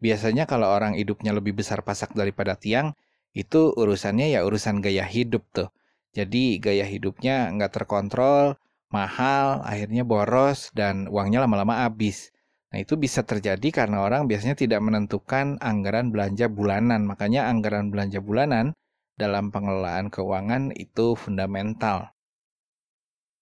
Biasanya 0.00 0.48
kalau 0.48 0.72
orang 0.72 0.96
hidupnya 0.96 1.36
lebih 1.36 1.52
besar 1.60 1.84
pasak 1.84 2.16
daripada 2.16 2.56
tiang, 2.56 2.96
itu 3.36 3.76
urusannya 3.76 4.32
ya 4.32 4.40
urusan 4.48 4.80
gaya 4.80 5.04
hidup 5.04 5.44
tuh. 5.52 5.68
Jadi 6.16 6.56
gaya 6.64 6.88
hidupnya 6.88 7.52
nggak 7.52 7.76
terkontrol, 7.76 8.56
mahal, 8.88 9.60
akhirnya 9.68 10.08
boros, 10.08 10.72
dan 10.72 11.12
uangnya 11.12 11.44
lama-lama 11.44 11.84
habis. 11.84 12.32
Nah 12.72 12.80
itu 12.80 12.96
bisa 12.96 13.20
terjadi 13.20 13.68
karena 13.84 14.00
orang 14.00 14.24
biasanya 14.24 14.56
tidak 14.56 14.80
menentukan 14.80 15.60
anggaran 15.60 16.08
belanja 16.08 16.48
bulanan. 16.48 17.04
Makanya 17.04 17.52
anggaran 17.52 17.92
belanja 17.92 18.24
bulanan 18.24 18.72
dalam 19.18 19.50
pengelolaan 19.50 20.08
keuangan 20.08 20.70
itu 20.78 21.18
fundamental. 21.18 22.14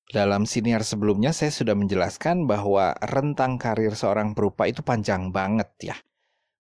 Dalam 0.09 0.49
siniar 0.49 0.81
sebelumnya 0.81 1.37
saya 1.37 1.53
sudah 1.53 1.77
menjelaskan 1.77 2.49
bahwa 2.49 2.97
rentang 3.05 3.61
karir 3.61 3.93
seorang 3.93 4.33
perupa 4.33 4.65
itu 4.65 4.81
panjang 4.81 5.29
banget 5.29 5.69
ya. 5.93 5.97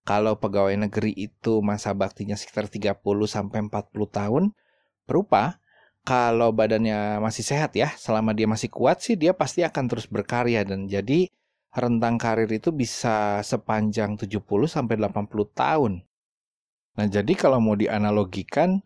Kalau 0.06 0.38
pegawai 0.38 0.86
negeri 0.86 1.16
itu 1.16 1.64
masa 1.64 1.90
baktinya 1.96 2.38
sekitar 2.38 2.70
30 2.70 3.00
sampai 3.26 3.58
40 3.66 3.90
tahun, 4.06 4.44
berupa 5.08 5.58
kalau 6.06 6.54
badannya 6.54 7.18
masih 7.18 7.42
sehat 7.42 7.74
ya, 7.74 7.90
selama 7.98 8.30
dia 8.30 8.46
masih 8.46 8.70
kuat 8.70 9.02
sih 9.02 9.18
dia 9.18 9.34
pasti 9.34 9.66
akan 9.66 9.90
terus 9.90 10.06
berkarya 10.06 10.62
dan 10.62 10.86
jadi 10.86 11.26
rentang 11.74 12.16
karir 12.16 12.46
itu 12.50 12.70
bisa 12.70 13.42
sepanjang 13.42 14.14
70 14.14 14.38
sampai 14.70 14.94
80 14.96 15.50
tahun. 15.50 15.92
Nah, 16.96 17.06
jadi 17.10 17.32
kalau 17.36 17.60
mau 17.60 17.76
dianalogikan, 17.76 18.80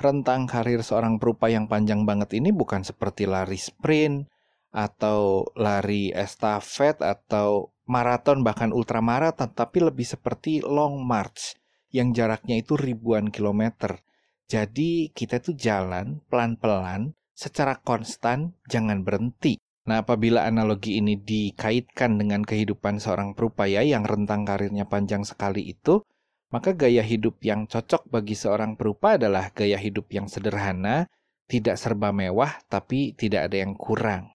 rentang 0.00 0.48
karir 0.48 0.80
seorang 0.80 1.20
perupa 1.20 1.52
yang 1.52 1.68
panjang 1.68 2.08
banget 2.08 2.40
ini 2.40 2.50
bukan 2.50 2.80
seperti 2.82 3.28
lari 3.28 3.60
sprint 3.60 4.26
atau 4.72 5.44
lari 5.54 6.08
estafet 6.10 7.04
atau 7.04 7.74
maraton 7.90 8.46
bahkan 8.46 8.70
ultramaraton, 8.70 9.50
tapi 9.52 9.82
lebih 9.82 10.06
seperti 10.06 10.62
long 10.62 11.02
march 11.02 11.58
yang 11.90 12.14
jaraknya 12.14 12.62
itu 12.62 12.78
ribuan 12.78 13.28
kilometer. 13.28 13.98
Jadi 14.46 15.10
kita 15.10 15.42
tuh 15.42 15.58
jalan 15.58 16.22
pelan-pelan 16.30 17.14
secara 17.34 17.78
konstan, 17.82 18.54
jangan 18.66 19.02
berhenti. 19.02 19.58
Nah, 19.90 20.06
apabila 20.06 20.46
analogi 20.46 21.02
ini 21.02 21.18
dikaitkan 21.18 22.14
dengan 22.20 22.46
kehidupan 22.46 23.02
seorang 23.02 23.34
perupaya 23.34 23.82
yang 23.82 24.06
rentang 24.06 24.46
karirnya 24.46 24.86
panjang 24.86 25.26
sekali 25.26 25.66
itu, 25.66 26.04
maka 26.50 26.74
gaya 26.74 27.00
hidup 27.00 27.38
yang 27.46 27.70
cocok 27.70 28.10
bagi 28.10 28.34
seorang 28.34 28.74
perupa 28.74 29.14
adalah 29.14 29.54
gaya 29.54 29.78
hidup 29.78 30.10
yang 30.10 30.26
sederhana, 30.26 31.06
tidak 31.46 31.78
serba 31.78 32.10
mewah, 32.10 32.58
tapi 32.66 33.14
tidak 33.14 33.50
ada 33.50 33.62
yang 33.62 33.78
kurang. 33.78 34.34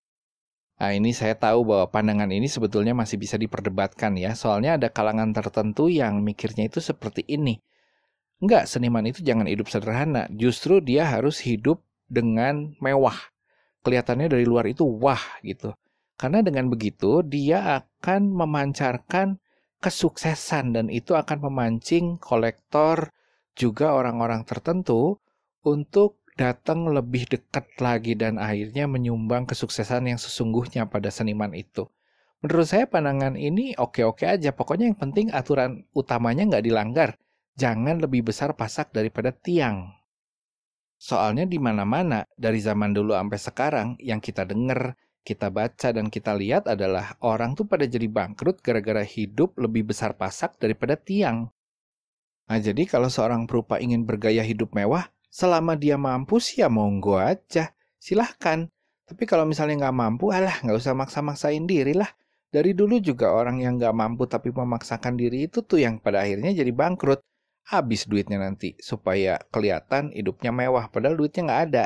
Nah, 0.76 0.92
ini 0.92 1.16
saya 1.16 1.40
tahu 1.40 1.64
bahwa 1.72 1.88
pandangan 1.88 2.28
ini 2.28 2.52
sebetulnya 2.52 2.92
masih 2.92 3.16
bisa 3.16 3.40
diperdebatkan 3.40 4.20
ya, 4.20 4.36
soalnya 4.36 4.76
ada 4.76 4.92
kalangan 4.92 5.32
tertentu 5.32 5.88
yang 5.88 6.20
mikirnya 6.20 6.68
itu 6.68 6.84
seperti 6.84 7.24
ini. 7.28 7.64
Enggak, 8.44 8.68
seniman 8.68 9.08
itu 9.08 9.24
jangan 9.24 9.48
hidup 9.48 9.72
sederhana, 9.72 10.28
justru 10.36 10.84
dia 10.84 11.08
harus 11.08 11.40
hidup 11.40 11.80
dengan 12.12 12.76
mewah. 12.84 13.16
Kelihatannya 13.88 14.28
dari 14.28 14.44
luar 14.44 14.68
itu 14.68 14.84
wah 14.84 15.22
gitu. 15.40 15.72
Karena 16.20 16.44
dengan 16.44 16.68
begitu 16.68 17.24
dia 17.24 17.84
akan 17.84 18.36
memancarkan 18.36 19.40
kesuksesan 19.86 20.74
dan 20.74 20.90
itu 20.90 21.14
akan 21.14 21.46
memancing 21.46 22.18
kolektor 22.18 23.14
juga 23.54 23.94
orang-orang 23.94 24.42
tertentu 24.42 25.22
untuk 25.62 26.26
datang 26.34 26.90
lebih 26.90 27.30
dekat 27.30 27.70
lagi 27.78 28.18
dan 28.18 28.42
akhirnya 28.42 28.90
menyumbang 28.90 29.46
kesuksesan 29.46 30.10
yang 30.10 30.18
sesungguhnya 30.18 30.90
pada 30.90 31.14
seniman 31.14 31.54
itu. 31.54 31.86
Menurut 32.42 32.66
saya 32.66 32.90
pandangan 32.90 33.38
ini 33.38 33.78
oke-oke 33.78 34.26
aja, 34.26 34.50
pokoknya 34.52 34.90
yang 34.90 34.98
penting 34.98 35.30
aturan 35.30 35.86
utamanya 35.94 36.50
nggak 36.50 36.66
dilanggar. 36.66 37.10
Jangan 37.56 38.02
lebih 38.02 38.26
besar 38.26 38.58
pasak 38.58 38.92
daripada 38.92 39.32
tiang. 39.32 39.94
Soalnya 41.00 41.48
di 41.48 41.62
mana-mana, 41.62 42.28
dari 42.36 42.60
zaman 42.60 42.92
dulu 42.92 43.16
sampai 43.16 43.40
sekarang, 43.40 43.88
yang 44.02 44.20
kita 44.20 44.44
dengar, 44.44 44.98
kita 45.26 45.50
baca, 45.50 45.90
dan 45.90 46.14
kita 46.14 46.38
lihat 46.38 46.70
adalah 46.70 47.18
orang 47.26 47.58
tuh 47.58 47.66
pada 47.66 47.90
jadi 47.90 48.06
bangkrut 48.06 48.62
gara-gara 48.62 49.02
hidup 49.02 49.58
lebih 49.58 49.90
besar 49.90 50.14
pasak 50.14 50.56
daripada 50.62 50.94
tiang. 50.94 51.50
Nah 52.46 52.60
jadi 52.62 52.86
kalau 52.86 53.10
seorang 53.10 53.50
perupa 53.50 53.82
ingin 53.82 54.06
bergaya 54.06 54.46
hidup 54.46 54.78
mewah, 54.78 55.10
selama 55.34 55.74
dia 55.74 55.98
mampu 55.98 56.38
sih 56.38 56.62
ya 56.62 56.70
monggo 56.70 57.18
aja. 57.18 57.74
Silahkan. 57.98 58.70
Tapi 59.06 59.26
kalau 59.26 59.50
misalnya 59.50 59.90
nggak 59.90 59.98
mampu, 59.98 60.30
alah 60.30 60.62
nggak 60.62 60.78
usah 60.78 60.94
maksa-maksain 60.94 61.66
diri 61.66 61.98
lah. 61.98 62.10
Dari 62.54 62.72
dulu 62.72 63.04
juga 63.04 63.36
orang 63.36 63.60
yang 63.60 63.76
nggak 63.76 63.92
mampu 63.92 64.32
tapi 64.32 64.54
memaksakan 64.54 65.20
diri 65.20 65.52
itu 65.52 65.60
tuh 65.66 65.84
yang 65.84 66.00
pada 66.00 66.24
akhirnya 66.24 66.56
jadi 66.56 66.72
bangkrut. 66.72 67.20
Habis 67.66 68.06
duitnya 68.08 68.40
nanti 68.40 68.78
supaya 68.78 69.42
kelihatan 69.50 70.14
hidupnya 70.14 70.54
mewah 70.56 70.88
padahal 70.88 71.20
duitnya 71.20 71.50
nggak 71.50 71.62
ada. 71.74 71.86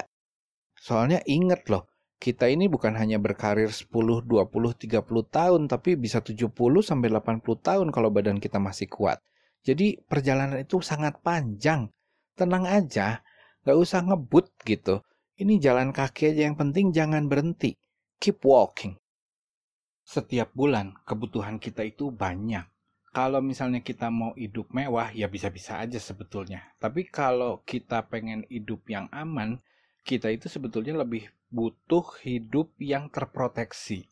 Soalnya 0.78 1.26
inget 1.26 1.66
loh, 1.74 1.89
kita 2.20 2.52
ini 2.52 2.68
bukan 2.68 3.00
hanya 3.00 3.16
berkarir 3.16 3.72
10, 3.72 3.88
20, 4.28 4.28
30 4.28 5.00
tahun 5.32 5.62
tapi 5.72 5.96
bisa 5.96 6.20
70 6.20 6.52
sampai 6.84 7.08
80 7.08 7.42
tahun 7.64 7.88
kalau 7.96 8.12
badan 8.12 8.44
kita 8.44 8.60
masih 8.60 8.92
kuat. 8.92 9.24
Jadi 9.64 10.04
perjalanan 10.04 10.60
itu 10.60 10.84
sangat 10.84 11.24
panjang. 11.24 11.88
Tenang 12.36 12.64
aja, 12.64 13.24
Gak 13.68 13.76
usah 13.76 14.02
ngebut 14.02 14.50
gitu. 14.64 15.04
Ini 15.36 15.60
jalan 15.60 15.92
kaki 15.92 16.32
aja 16.36 16.48
yang 16.48 16.56
penting 16.56 16.96
jangan 16.96 17.28
berhenti. 17.28 17.76
Keep 18.20 18.44
walking. 18.44 18.96
Setiap 20.04 20.52
bulan 20.56 20.96
kebutuhan 21.04 21.60
kita 21.60 21.84
itu 21.86 22.12
banyak. 22.12 22.66
Kalau 23.14 23.42
misalnya 23.46 23.86
kita 23.86 24.10
mau 24.10 24.34
hidup 24.34 24.74
mewah 24.74 25.12
ya 25.14 25.30
bisa-bisa 25.30 25.78
aja 25.78 26.02
sebetulnya. 26.02 26.66
Tapi 26.82 27.08
kalau 27.14 27.62
kita 27.62 28.06
pengen 28.08 28.42
hidup 28.50 28.86
yang 28.90 29.06
aman, 29.14 29.60
kita 30.02 30.34
itu 30.34 30.50
sebetulnya 30.50 30.98
lebih 30.98 31.28
butuh 31.50 32.06
hidup 32.22 32.74
yang 32.78 33.10
terproteksi. 33.10 34.10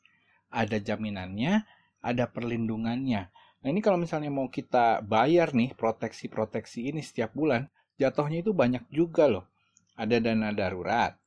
Ada 0.50 0.82
jaminannya, 0.82 1.66
ada 2.02 2.26
perlindungannya. 2.30 3.30
Nah 3.62 3.68
ini 3.68 3.82
kalau 3.82 3.98
misalnya 3.98 4.30
mau 4.30 4.50
kita 4.50 5.02
bayar 5.06 5.54
nih 5.54 5.74
proteksi-proteksi 5.74 6.94
ini 6.94 7.02
setiap 7.02 7.34
bulan, 7.34 7.70
jatuhnya 7.98 8.42
itu 8.46 8.54
banyak 8.54 8.86
juga 8.90 9.26
loh. 9.30 9.46
Ada 9.98 10.22
dana 10.22 10.54
darurat, 10.54 11.18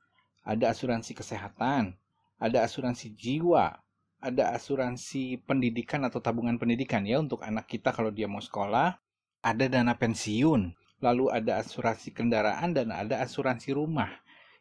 ada 0.46 0.70
asuransi 0.70 1.12
kesehatan, 1.18 1.98
ada 2.38 2.62
asuransi 2.62 3.10
jiwa, 3.18 3.82
ada 4.22 4.54
asuransi 4.54 5.42
pendidikan 5.42 6.06
atau 6.06 6.22
tabungan 6.22 6.54
pendidikan 6.60 7.02
ya 7.02 7.18
untuk 7.18 7.42
anak 7.42 7.66
kita 7.66 7.90
kalau 7.90 8.14
dia 8.14 8.30
mau 8.30 8.40
sekolah, 8.40 8.94
ada 9.42 9.64
dana 9.66 9.96
pensiun, 9.96 10.70
lalu 11.02 11.32
ada 11.32 11.58
asuransi 11.58 12.14
kendaraan 12.14 12.76
dan 12.76 12.94
ada 12.94 13.18
asuransi 13.24 13.74
rumah. 13.74 14.12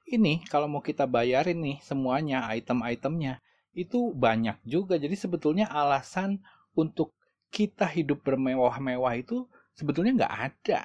Ini 0.09 0.41
kalau 0.49 0.65
mau 0.65 0.81
kita 0.81 1.05
bayarin 1.05 1.61
nih 1.61 1.77
semuanya 1.85 2.49
item-itemnya 2.49 3.45
itu 3.77 4.09
banyak 4.17 4.57
juga. 4.65 4.97
Jadi 4.97 5.13
sebetulnya 5.13 5.69
alasan 5.69 6.41
untuk 6.73 7.13
kita 7.53 7.85
hidup 7.85 8.25
bermewah-mewah 8.25 9.13
itu 9.21 9.45
sebetulnya 9.77 10.25
nggak 10.25 10.35
ada 10.49 10.81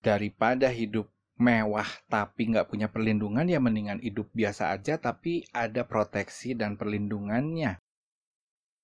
daripada 0.00 0.68
hidup 0.68 1.08
mewah 1.38 1.86
tapi 2.10 2.50
nggak 2.50 2.66
punya 2.66 2.90
perlindungan 2.90 3.46
ya 3.46 3.62
mendingan 3.62 4.02
hidup 4.02 4.26
biasa 4.34 4.74
aja 4.74 4.98
tapi 4.98 5.46
ada 5.54 5.86
proteksi 5.86 6.56
dan 6.56 6.74
perlindungannya. 6.74 7.78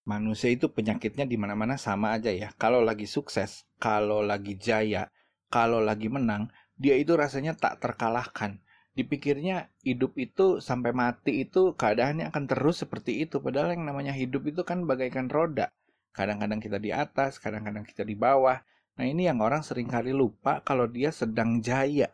Manusia 0.05 0.53
itu 0.53 0.69
penyakitnya 0.69 1.25
di 1.25 1.41
mana-mana 1.41 1.81
sama 1.81 2.13
aja 2.13 2.29
ya. 2.29 2.53
Kalau 2.61 2.85
lagi 2.85 3.09
sukses, 3.09 3.65
kalau 3.81 4.21
lagi 4.21 4.53
jaya, 4.61 5.09
kalau 5.49 5.81
lagi 5.81 6.13
menang, 6.13 6.53
dia 6.77 6.93
itu 7.01 7.17
rasanya 7.17 7.57
tak 7.57 7.81
terkalahkan. 7.81 8.61
Dipikirnya 8.95 9.75
hidup 9.83 10.15
itu 10.15 10.63
sampai 10.63 10.95
mati 10.95 11.43
itu 11.43 11.75
keadaannya 11.75 12.31
akan 12.31 12.45
terus 12.47 12.87
seperti 12.87 13.27
itu. 13.27 13.43
Padahal 13.43 13.75
yang 13.75 13.91
namanya 13.91 14.15
hidup 14.15 14.47
itu 14.47 14.63
kan 14.63 14.87
bagaikan 14.87 15.27
roda. 15.27 15.75
Kadang-kadang 16.15 16.63
kita 16.63 16.79
di 16.79 16.95
atas, 16.95 17.43
kadang-kadang 17.43 17.83
kita 17.83 18.07
di 18.07 18.15
bawah. 18.15 18.63
Nah 18.95 19.05
ini 19.05 19.27
yang 19.27 19.43
orang 19.43 19.67
sering 19.67 19.91
kali 19.91 20.15
lupa 20.15 20.63
kalau 20.63 20.87
dia 20.87 21.11
sedang 21.11 21.59
jaya. 21.59 22.07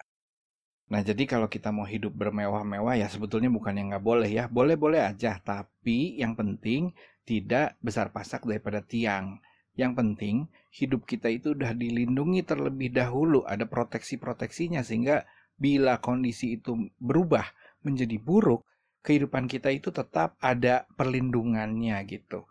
Nah 0.88 1.04
jadi 1.04 1.28
kalau 1.28 1.52
kita 1.52 1.68
mau 1.68 1.84
hidup 1.84 2.16
bermewah-mewah 2.16 2.96
ya 2.96 3.12
sebetulnya 3.12 3.52
bukan 3.52 3.76
yang 3.76 3.92
nggak 3.92 4.04
boleh 4.04 4.30
ya. 4.32 4.48
Boleh-boleh 4.48 5.04
aja. 5.04 5.36
Tapi 5.36 6.16
yang 6.16 6.32
penting 6.32 6.96
tidak 7.28 7.76
besar 7.84 8.08
pasak 8.08 8.48
daripada 8.48 8.80
tiang. 8.80 9.36
Yang 9.76 9.92
penting 10.00 10.36
hidup 10.72 11.04
kita 11.04 11.28
itu 11.28 11.52
udah 11.52 11.76
dilindungi 11.76 12.42
terlebih 12.42 12.90
dahulu, 12.90 13.46
ada 13.46 13.68
proteksi-proteksinya 13.70 14.82
sehingga 14.82 15.28
bila 15.60 16.00
kondisi 16.00 16.56
itu 16.56 16.88
berubah 16.96 17.44
menjadi 17.84 18.16
buruk, 18.16 18.64
kehidupan 19.04 19.44
kita 19.44 19.68
itu 19.68 19.92
tetap 19.92 20.40
ada 20.40 20.88
perlindungannya 20.96 22.00
gitu. 22.08 22.48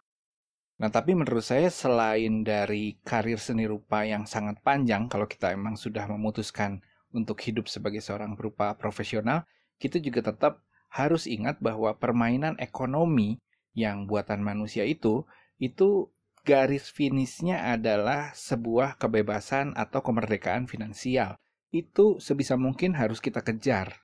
Nah, 0.80 0.88
tapi 0.88 1.12
menurut 1.12 1.44
saya 1.44 1.68
selain 1.68 2.46
dari 2.46 2.96
karir 3.04 3.36
seni 3.36 3.68
rupa 3.68 4.08
yang 4.08 4.24
sangat 4.24 4.64
panjang, 4.64 5.12
kalau 5.12 5.28
kita 5.28 5.52
emang 5.52 5.76
sudah 5.76 6.08
memutuskan 6.08 6.80
untuk 7.12 7.42
hidup 7.44 7.68
sebagai 7.68 8.00
seorang 8.00 8.38
berupa 8.38 8.72
profesional, 8.80 9.44
kita 9.76 10.00
juga 10.00 10.32
tetap 10.32 10.64
harus 10.88 11.28
ingat 11.28 11.60
bahwa 11.60 11.92
permainan 12.00 12.56
ekonomi 12.64 13.44
yang 13.76 14.08
buatan 14.08 14.40
manusia 14.40 14.88
itu, 14.88 15.28
itu 15.60 16.08
garis 16.48 16.88
finishnya 16.88 17.76
adalah 17.76 18.32
sebuah 18.32 18.96
kebebasan 18.96 19.76
atau 19.76 20.00
kemerdekaan 20.00 20.66
finansial. 20.66 21.36
Itu 21.70 22.18
sebisa 22.18 22.58
mungkin 22.58 22.98
harus 22.98 23.22
kita 23.22 23.46
kejar. 23.46 24.02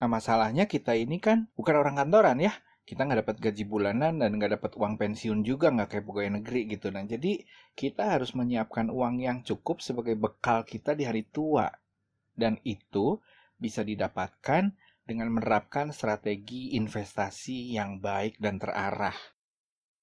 Nah 0.00 0.08
masalahnya 0.08 0.64
kita 0.64 0.96
ini 0.96 1.20
kan 1.20 1.52
bukan 1.58 1.76
orang 1.76 2.00
kantoran 2.00 2.40
ya. 2.40 2.56
Kita 2.88 3.04
nggak 3.04 3.20
dapat 3.28 3.36
gaji 3.36 3.64
bulanan 3.68 4.16
dan 4.16 4.40
nggak 4.40 4.56
dapat 4.56 4.72
uang 4.80 4.96
pensiun 4.96 5.44
juga 5.44 5.68
nggak 5.68 5.88
kayak 5.92 6.04
pegawai 6.08 6.30
negeri 6.40 6.60
gitu. 6.72 6.88
Nah 6.88 7.04
jadi 7.04 7.44
kita 7.76 8.16
harus 8.16 8.32
menyiapkan 8.32 8.88
uang 8.88 9.20
yang 9.20 9.44
cukup 9.44 9.84
sebagai 9.84 10.16
bekal 10.16 10.64
kita 10.64 10.96
di 10.96 11.04
hari 11.04 11.28
tua. 11.28 11.68
Dan 12.32 12.56
itu 12.64 13.20
bisa 13.60 13.84
didapatkan 13.84 14.72
dengan 15.04 15.28
menerapkan 15.28 15.92
strategi 15.92 16.72
investasi 16.80 17.76
yang 17.76 18.00
baik 18.00 18.40
dan 18.40 18.56
terarah. 18.56 19.16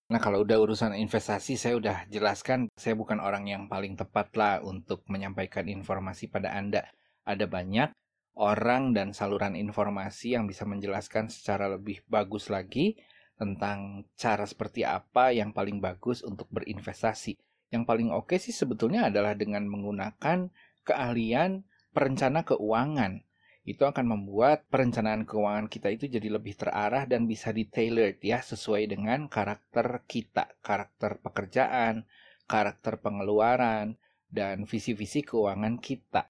Nah, 0.05 0.21
kalau 0.21 0.45
udah 0.45 0.61
urusan 0.61 0.93
investasi, 0.93 1.57
saya 1.57 1.81
udah 1.81 1.97
jelaskan, 2.13 2.69
saya 2.77 2.93
bukan 2.93 3.17
orang 3.17 3.49
yang 3.49 3.65
paling 3.65 3.97
tepat 3.97 4.29
lah 4.37 4.61
untuk 4.61 5.01
menyampaikan 5.09 5.65
informasi 5.65 6.29
pada 6.29 6.53
Anda. 6.53 6.85
Ada 7.25 7.49
banyak 7.49 7.89
orang 8.37 8.93
dan 8.93 9.17
saluran 9.17 9.57
informasi 9.57 10.37
yang 10.37 10.45
bisa 10.45 10.61
menjelaskan 10.69 11.33
secara 11.33 11.73
lebih 11.73 12.05
bagus 12.05 12.53
lagi 12.53 13.01
tentang 13.33 14.05
cara 14.13 14.45
seperti 14.45 14.85
apa 14.85 15.33
yang 15.33 15.49
paling 15.57 15.81
bagus 15.81 16.21
untuk 16.21 16.45
berinvestasi. 16.53 17.33
Yang 17.73 17.83
paling 17.89 18.13
oke 18.13 18.37
sih 18.37 18.53
sebetulnya 18.53 19.09
adalah 19.09 19.33
dengan 19.33 19.65
menggunakan 19.65 20.53
keahlian 20.85 21.65
perencana 21.97 22.45
keuangan 22.45 23.25
itu 23.65 23.81
akan 23.81 24.05
membuat 24.05 24.69
perencanaan 24.69 25.25
keuangan 25.25 25.65
kita 25.65 25.89
itu 25.89 26.05
jadi 26.05 26.29
lebih 26.29 26.53
terarah 26.53 27.09
dan 27.09 27.25
bisa 27.25 27.49
di-tailored 27.49 28.21
ya 28.21 28.37
sesuai 28.45 28.93
dengan 28.93 29.25
karakter 29.25 30.05
kita, 30.05 30.53
karakter 30.61 31.17
pekerjaan, 31.17 32.05
karakter 32.45 33.01
pengeluaran, 33.01 33.97
dan 34.29 34.69
visi-visi 34.69 35.25
keuangan 35.25 35.81
kita. 35.81 36.29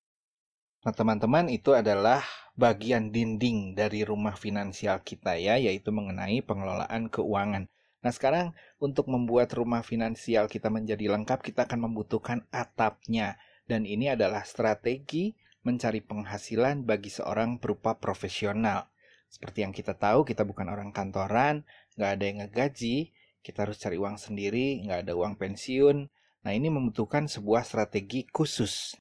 Nah, 0.88 0.94
teman-teman, 0.96 1.52
itu 1.52 1.76
adalah 1.76 2.24
bagian 2.56 3.12
dinding 3.12 3.76
dari 3.76 4.08
rumah 4.08 4.40
finansial 4.40 5.04
kita 5.04 5.36
ya, 5.36 5.60
yaitu 5.60 5.92
mengenai 5.92 6.40
pengelolaan 6.40 7.12
keuangan. 7.12 7.68
Nah, 8.00 8.12
sekarang 8.14 8.56
untuk 8.78 9.10
membuat 9.10 9.52
rumah 9.58 9.82
finansial 9.84 10.46
kita 10.46 10.70
menjadi 10.70 11.10
lengkap, 11.10 11.42
kita 11.42 11.66
akan 11.68 11.90
membutuhkan 11.90 12.46
atapnya. 12.54 13.36
Dan 13.66 13.84
ini 13.90 14.14
adalah 14.14 14.46
strategi 14.46 15.34
mencari 15.66 16.00
penghasilan 16.00 16.86
bagi 16.86 17.10
seorang 17.10 17.58
berupa 17.58 17.98
profesional. 17.98 18.88
Seperti 19.28 19.66
yang 19.66 19.74
kita 19.74 19.98
tahu, 19.98 20.24
kita 20.24 20.46
bukan 20.46 20.70
orang 20.70 20.94
kantoran, 20.94 21.66
nggak 21.98 22.12
ada 22.16 22.24
yang 22.24 22.38
ngegaji, 22.46 23.12
kita 23.42 23.66
harus 23.66 23.82
cari 23.82 23.98
uang 23.98 24.22
sendiri, 24.22 24.86
nggak 24.86 25.10
ada 25.10 25.14
uang 25.18 25.36
pensiun. 25.42 26.08
Nah 26.46 26.52
ini 26.54 26.70
membutuhkan 26.70 27.26
sebuah 27.26 27.66
strategi 27.66 28.30
khusus. 28.30 28.94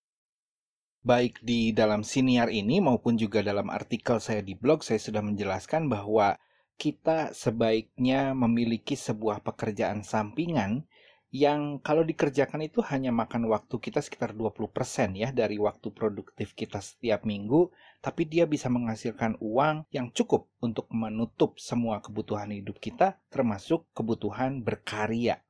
Baik 1.04 1.44
di 1.44 1.76
dalam 1.76 2.00
siniar 2.00 2.48
ini 2.48 2.80
maupun 2.80 3.20
juga 3.20 3.44
dalam 3.44 3.68
artikel 3.68 4.16
saya 4.24 4.40
di 4.40 4.56
blog, 4.56 4.80
saya 4.80 4.96
sudah 4.96 5.20
menjelaskan 5.20 5.92
bahwa 5.92 6.40
kita 6.80 7.36
sebaiknya 7.36 8.32
memiliki 8.32 8.96
sebuah 8.96 9.44
pekerjaan 9.44 10.00
sampingan 10.00 10.88
yang 11.34 11.82
kalau 11.82 12.06
dikerjakan 12.06 12.62
itu 12.62 12.78
hanya 12.86 13.10
makan 13.10 13.50
waktu 13.50 13.82
kita 13.82 13.98
sekitar 13.98 14.38
20% 14.38 15.18
ya 15.18 15.34
dari 15.34 15.58
waktu 15.58 15.90
produktif 15.90 16.54
kita 16.54 16.78
setiap 16.78 17.26
minggu, 17.26 17.74
tapi 17.98 18.22
dia 18.22 18.46
bisa 18.46 18.70
menghasilkan 18.70 19.42
uang 19.42 19.82
yang 19.90 20.14
cukup 20.14 20.46
untuk 20.62 20.86
menutup 20.94 21.58
semua 21.58 21.98
kebutuhan 21.98 22.54
hidup 22.54 22.78
kita 22.78 23.18
termasuk 23.34 23.82
kebutuhan 23.98 24.62
berkarya. 24.62 25.42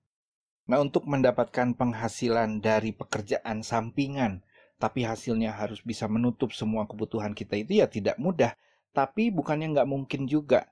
Nah, 0.64 0.80
untuk 0.80 1.04
mendapatkan 1.04 1.76
penghasilan 1.76 2.64
dari 2.64 2.96
pekerjaan 2.96 3.60
sampingan, 3.60 4.40
tapi 4.80 5.04
hasilnya 5.04 5.52
harus 5.52 5.84
bisa 5.84 6.08
menutup 6.08 6.56
semua 6.56 6.88
kebutuhan 6.88 7.36
kita 7.36 7.60
itu 7.60 7.84
ya 7.84 7.92
tidak 7.92 8.16
mudah. 8.16 8.56
Tapi 8.96 9.28
bukannya 9.28 9.76
nggak 9.76 9.90
mungkin 9.92 10.24
juga. 10.24 10.64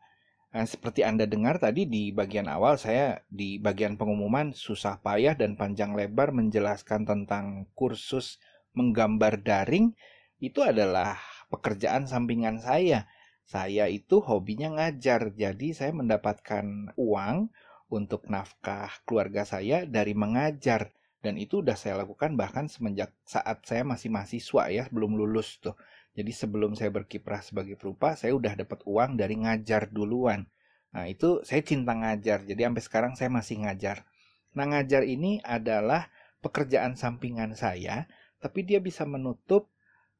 Nah, 0.52 0.68
seperti 0.68 1.00
Anda 1.00 1.24
dengar 1.24 1.56
tadi 1.56 1.88
di 1.88 2.12
bagian 2.12 2.44
awal, 2.44 2.76
saya 2.76 3.24
di 3.32 3.56
bagian 3.56 3.96
pengumuman 3.96 4.52
susah 4.52 5.00
payah 5.00 5.32
dan 5.32 5.56
panjang 5.56 5.96
lebar 5.96 6.28
menjelaskan 6.36 7.08
tentang 7.08 7.72
kursus 7.72 8.36
menggambar 8.76 9.40
daring. 9.40 9.96
Itu 10.36 10.60
adalah 10.60 11.16
pekerjaan 11.48 12.04
sampingan 12.04 12.60
saya. 12.60 13.08
Saya 13.48 13.88
itu 13.88 14.20
hobinya 14.20 14.76
ngajar, 14.76 15.32
jadi 15.32 15.72
saya 15.72 15.92
mendapatkan 15.96 16.92
uang 17.00 17.48
untuk 17.88 18.28
nafkah 18.28 18.92
keluarga 19.08 19.48
saya 19.48 19.88
dari 19.88 20.12
mengajar. 20.12 20.92
Dan 21.24 21.40
itu 21.40 21.64
udah 21.64 21.80
saya 21.80 22.04
lakukan 22.04 22.36
bahkan 22.36 22.68
semenjak 22.68 23.14
saat 23.24 23.64
saya 23.64 23.88
masih 23.88 24.12
mahasiswa 24.12 24.68
ya, 24.68 24.84
belum 24.92 25.16
lulus 25.16 25.64
tuh. 25.64 25.78
Jadi 26.12 26.32
sebelum 26.32 26.76
saya 26.76 26.92
berkiprah 26.92 27.40
sebagai 27.40 27.80
perupa, 27.80 28.12
saya 28.14 28.36
udah 28.36 28.52
dapat 28.52 28.84
uang 28.84 29.16
dari 29.16 29.40
ngajar 29.40 29.88
duluan. 29.88 30.44
Nah 30.92 31.08
itu 31.08 31.40
saya 31.40 31.64
cinta 31.64 31.96
ngajar, 31.96 32.44
jadi 32.44 32.68
sampai 32.68 32.82
sekarang 32.84 33.12
saya 33.16 33.32
masih 33.32 33.64
ngajar. 33.64 34.04
Nah 34.52 34.68
ngajar 34.68 35.08
ini 35.08 35.40
adalah 35.40 36.12
pekerjaan 36.44 37.00
sampingan 37.00 37.56
saya, 37.56 38.04
tapi 38.44 38.60
dia 38.68 38.76
bisa 38.76 39.08
menutup 39.08 39.72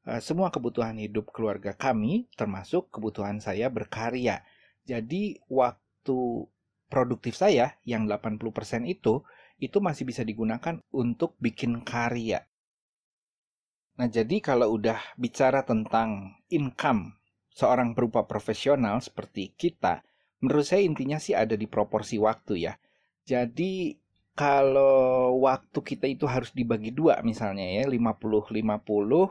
uh, 0.09 0.17
semua 0.17 0.49
kebutuhan 0.49 0.97
hidup 0.97 1.29
keluarga 1.29 1.77
kami, 1.77 2.25
termasuk 2.33 2.89
kebutuhan 2.89 3.37
saya 3.37 3.69
berkarya. 3.69 4.41
Jadi 4.89 5.37
waktu 5.45 6.49
produktif 6.89 7.37
saya 7.37 7.77
yang 7.85 8.09
80% 8.09 8.89
itu, 8.89 9.21
itu 9.61 9.77
masih 9.77 10.09
bisa 10.09 10.25
digunakan 10.25 10.81
untuk 10.89 11.37
bikin 11.37 11.85
karya. 11.85 12.49
Nah, 13.93 14.09
jadi 14.09 14.41
kalau 14.41 14.73
udah 14.73 14.97
bicara 15.21 15.61
tentang 15.61 16.33
income 16.49 17.13
seorang 17.53 17.93
berupa 17.93 18.25
profesional 18.25 18.97
seperti 18.97 19.53
kita, 19.53 20.01
menurut 20.41 20.65
saya 20.65 20.81
intinya 20.81 21.21
sih 21.21 21.37
ada 21.37 21.53
di 21.53 21.69
proporsi 21.69 22.17
waktu 22.17 22.65
ya. 22.65 22.73
Jadi 23.21 23.93
kalau 24.33 25.37
waktu 25.45 25.77
kita 25.77 26.09
itu 26.09 26.25
harus 26.25 26.49
dibagi 26.57 26.89
dua 26.89 27.21
misalnya 27.21 27.69
ya, 27.69 27.85
50-50, 27.85 28.49
uh, 28.57 29.29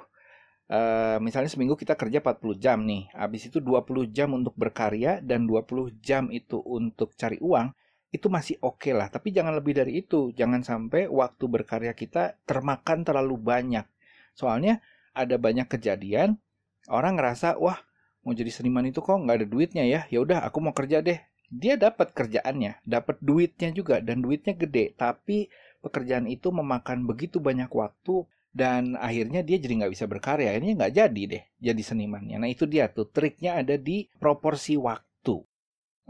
eh, 0.71 1.19
misalnya 1.19 1.51
seminggu 1.51 1.75
kita 1.75 1.99
kerja 1.99 2.23
40 2.23 2.55
jam 2.63 2.87
nih, 2.87 3.11
habis 3.19 3.51
itu 3.51 3.59
20 3.59 4.15
jam 4.15 4.31
untuk 4.31 4.55
berkarya 4.55 5.19
dan 5.19 5.51
20 5.51 5.91
jam 5.99 6.31
itu 6.31 6.63
untuk 6.63 7.19
cari 7.19 7.43
uang, 7.43 7.75
itu 8.15 8.31
masih 8.31 8.63
oke 8.63 8.79
okay 8.79 8.93
lah. 8.95 9.11
Tapi 9.11 9.35
jangan 9.35 9.59
lebih 9.59 9.75
dari 9.75 10.07
itu, 10.07 10.31
jangan 10.39 10.63
sampai 10.63 11.11
waktu 11.11 11.45
berkarya 11.51 11.99
kita 11.99 12.39
termakan 12.47 13.03
terlalu 13.03 13.43
banyak 13.43 13.87
Soalnya 14.33 14.81
ada 15.13 15.37
banyak 15.37 15.69
kejadian 15.69 16.41
orang 16.89 17.21
ngerasa 17.21 17.61
wah 17.61 17.79
mau 18.25 18.33
jadi 18.33 18.49
seniman 18.49 18.87
itu 18.89 19.03
kok 19.03 19.19
nggak 19.19 19.37
ada 19.45 19.49
duitnya 19.49 19.85
ya. 19.85 20.01
Ya 20.09 20.19
udah 20.23 20.43
aku 20.47 20.59
mau 20.63 20.75
kerja 20.75 21.03
deh. 21.05 21.21
Dia 21.53 21.77
dapat 21.77 22.17
kerjaannya, 22.17 22.81
dapat 22.87 23.21
duitnya 23.21 23.69
juga 23.77 24.01
dan 24.01 24.25
duitnya 24.25 24.57
gede. 24.57 24.97
Tapi 24.97 25.53
pekerjaan 25.85 26.25
itu 26.31 26.49
memakan 26.49 27.05
begitu 27.05 27.43
banyak 27.43 27.69
waktu 27.69 28.25
dan 28.53 28.97
akhirnya 28.97 29.45
dia 29.45 29.61
jadi 29.61 29.85
nggak 29.85 29.93
bisa 29.93 30.09
berkarya. 30.09 30.57
Akhirnya 30.57 30.73
nggak 30.81 30.95
jadi 30.97 31.23
deh 31.29 31.43
jadi 31.61 31.83
senimannya. 31.85 32.41
Nah 32.41 32.49
itu 32.49 32.65
dia 32.65 32.89
tuh 32.89 33.11
triknya 33.11 33.61
ada 33.61 33.77
di 33.77 34.09
proporsi 34.17 34.81
waktu. 34.81 35.45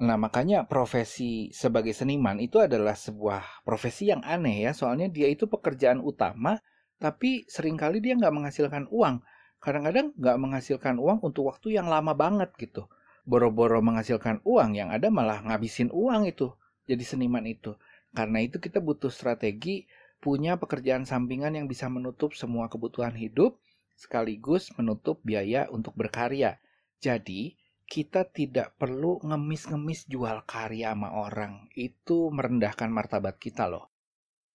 Nah, 0.02 0.16
makanya 0.16 0.64
profesi 0.64 1.52
sebagai 1.52 1.92
seniman 1.92 2.40
itu 2.40 2.56
adalah 2.56 2.96
sebuah 2.96 3.62
profesi 3.62 4.08
yang 4.08 4.24
aneh 4.24 4.64
ya, 4.64 4.72
soalnya 4.72 5.12
dia 5.12 5.28
itu 5.28 5.44
pekerjaan 5.44 6.00
utama 6.00 6.56
tapi 7.02 7.42
sering 7.50 7.74
kali 7.74 7.98
dia 7.98 8.14
nggak 8.14 8.30
menghasilkan 8.30 8.86
uang. 8.94 9.26
Kadang-kadang 9.58 10.14
nggak 10.14 10.38
menghasilkan 10.38 11.02
uang 11.02 11.18
untuk 11.26 11.50
waktu 11.50 11.74
yang 11.74 11.90
lama 11.90 12.14
banget 12.14 12.54
gitu. 12.62 12.86
Boro-boro 13.26 13.82
menghasilkan 13.82 14.38
uang, 14.46 14.78
yang 14.78 14.94
ada 14.94 15.10
malah 15.10 15.42
ngabisin 15.42 15.90
uang 15.90 16.30
itu. 16.30 16.54
Jadi 16.86 17.02
seniman 17.02 17.42
itu. 17.42 17.74
Karena 18.14 18.38
itu 18.38 18.62
kita 18.62 18.78
butuh 18.78 19.10
strategi 19.10 19.90
punya 20.22 20.54
pekerjaan 20.62 21.02
sampingan 21.02 21.58
yang 21.58 21.66
bisa 21.66 21.90
menutup 21.90 22.38
semua 22.38 22.70
kebutuhan 22.70 23.18
hidup 23.18 23.58
sekaligus 23.98 24.74
menutup 24.74 25.22
biaya 25.22 25.70
untuk 25.70 25.94
berkarya. 25.94 26.58
Jadi, 26.98 27.54
kita 27.86 28.26
tidak 28.26 28.74
perlu 28.80 29.20
ngemis-ngemis 29.20 30.08
jual 30.08 30.42
karya 30.48 30.90
sama 30.96 31.12
orang. 31.12 31.68
Itu 31.76 32.32
merendahkan 32.32 32.88
martabat 32.88 33.36
kita 33.38 33.68
loh. 33.68 33.91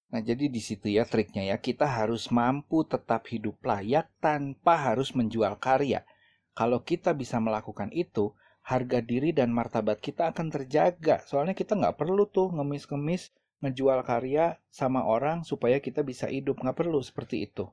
Nah, 0.07 0.23
jadi 0.23 0.47
di 0.47 0.61
situ 0.63 0.87
ya 0.87 1.03
triknya 1.03 1.43
ya, 1.51 1.57
kita 1.59 1.83
harus 1.83 2.31
mampu 2.31 2.87
tetap 2.87 3.27
hidup 3.27 3.59
layak 3.59 4.07
tanpa 4.23 4.79
harus 4.79 5.11
menjual 5.11 5.59
karya. 5.59 6.07
Kalau 6.55 6.79
kita 6.79 7.11
bisa 7.11 7.43
melakukan 7.43 7.91
itu, 7.91 8.31
harga 8.63 9.03
diri 9.03 9.35
dan 9.35 9.51
martabat 9.51 9.99
kita 9.99 10.31
akan 10.31 10.47
terjaga. 10.47 11.19
Soalnya 11.27 11.51
kita 11.51 11.75
nggak 11.75 11.99
perlu 11.99 12.23
tuh 12.27 12.55
ngemis-ngemis 12.55 13.35
ngejual 13.59 13.99
karya 14.07 14.55
sama 14.71 15.03
orang 15.03 15.43
supaya 15.43 15.83
kita 15.83 16.07
bisa 16.07 16.31
hidup. 16.31 16.63
Nggak 16.63 16.87
perlu 16.87 17.03
seperti 17.03 17.43
itu. 17.43 17.67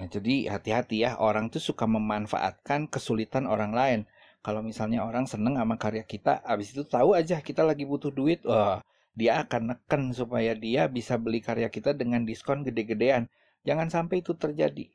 Nah, 0.00 0.08
jadi 0.08 0.48
hati-hati 0.48 1.04
ya, 1.04 1.20
orang 1.20 1.52
tuh 1.52 1.60
suka 1.60 1.84
memanfaatkan 1.84 2.88
kesulitan 2.88 3.44
orang 3.44 3.76
lain. 3.76 4.00
Kalau 4.40 4.64
misalnya 4.64 5.04
orang 5.04 5.28
seneng 5.28 5.60
sama 5.60 5.76
karya 5.76 6.08
kita, 6.08 6.40
abis 6.40 6.72
itu 6.72 6.88
tahu 6.88 7.12
aja 7.12 7.44
kita 7.44 7.60
lagi 7.60 7.84
butuh 7.84 8.08
duit, 8.08 8.40
wah 8.48 8.80
dia 9.14 9.42
akan 9.42 9.74
neken 9.74 10.14
supaya 10.14 10.54
dia 10.54 10.86
bisa 10.86 11.18
beli 11.18 11.42
karya 11.42 11.68
kita 11.68 11.92
dengan 11.96 12.22
diskon 12.22 12.62
gede-gedean. 12.62 13.26
Jangan 13.66 13.90
sampai 13.90 14.22
itu 14.22 14.32
terjadi. 14.38 14.88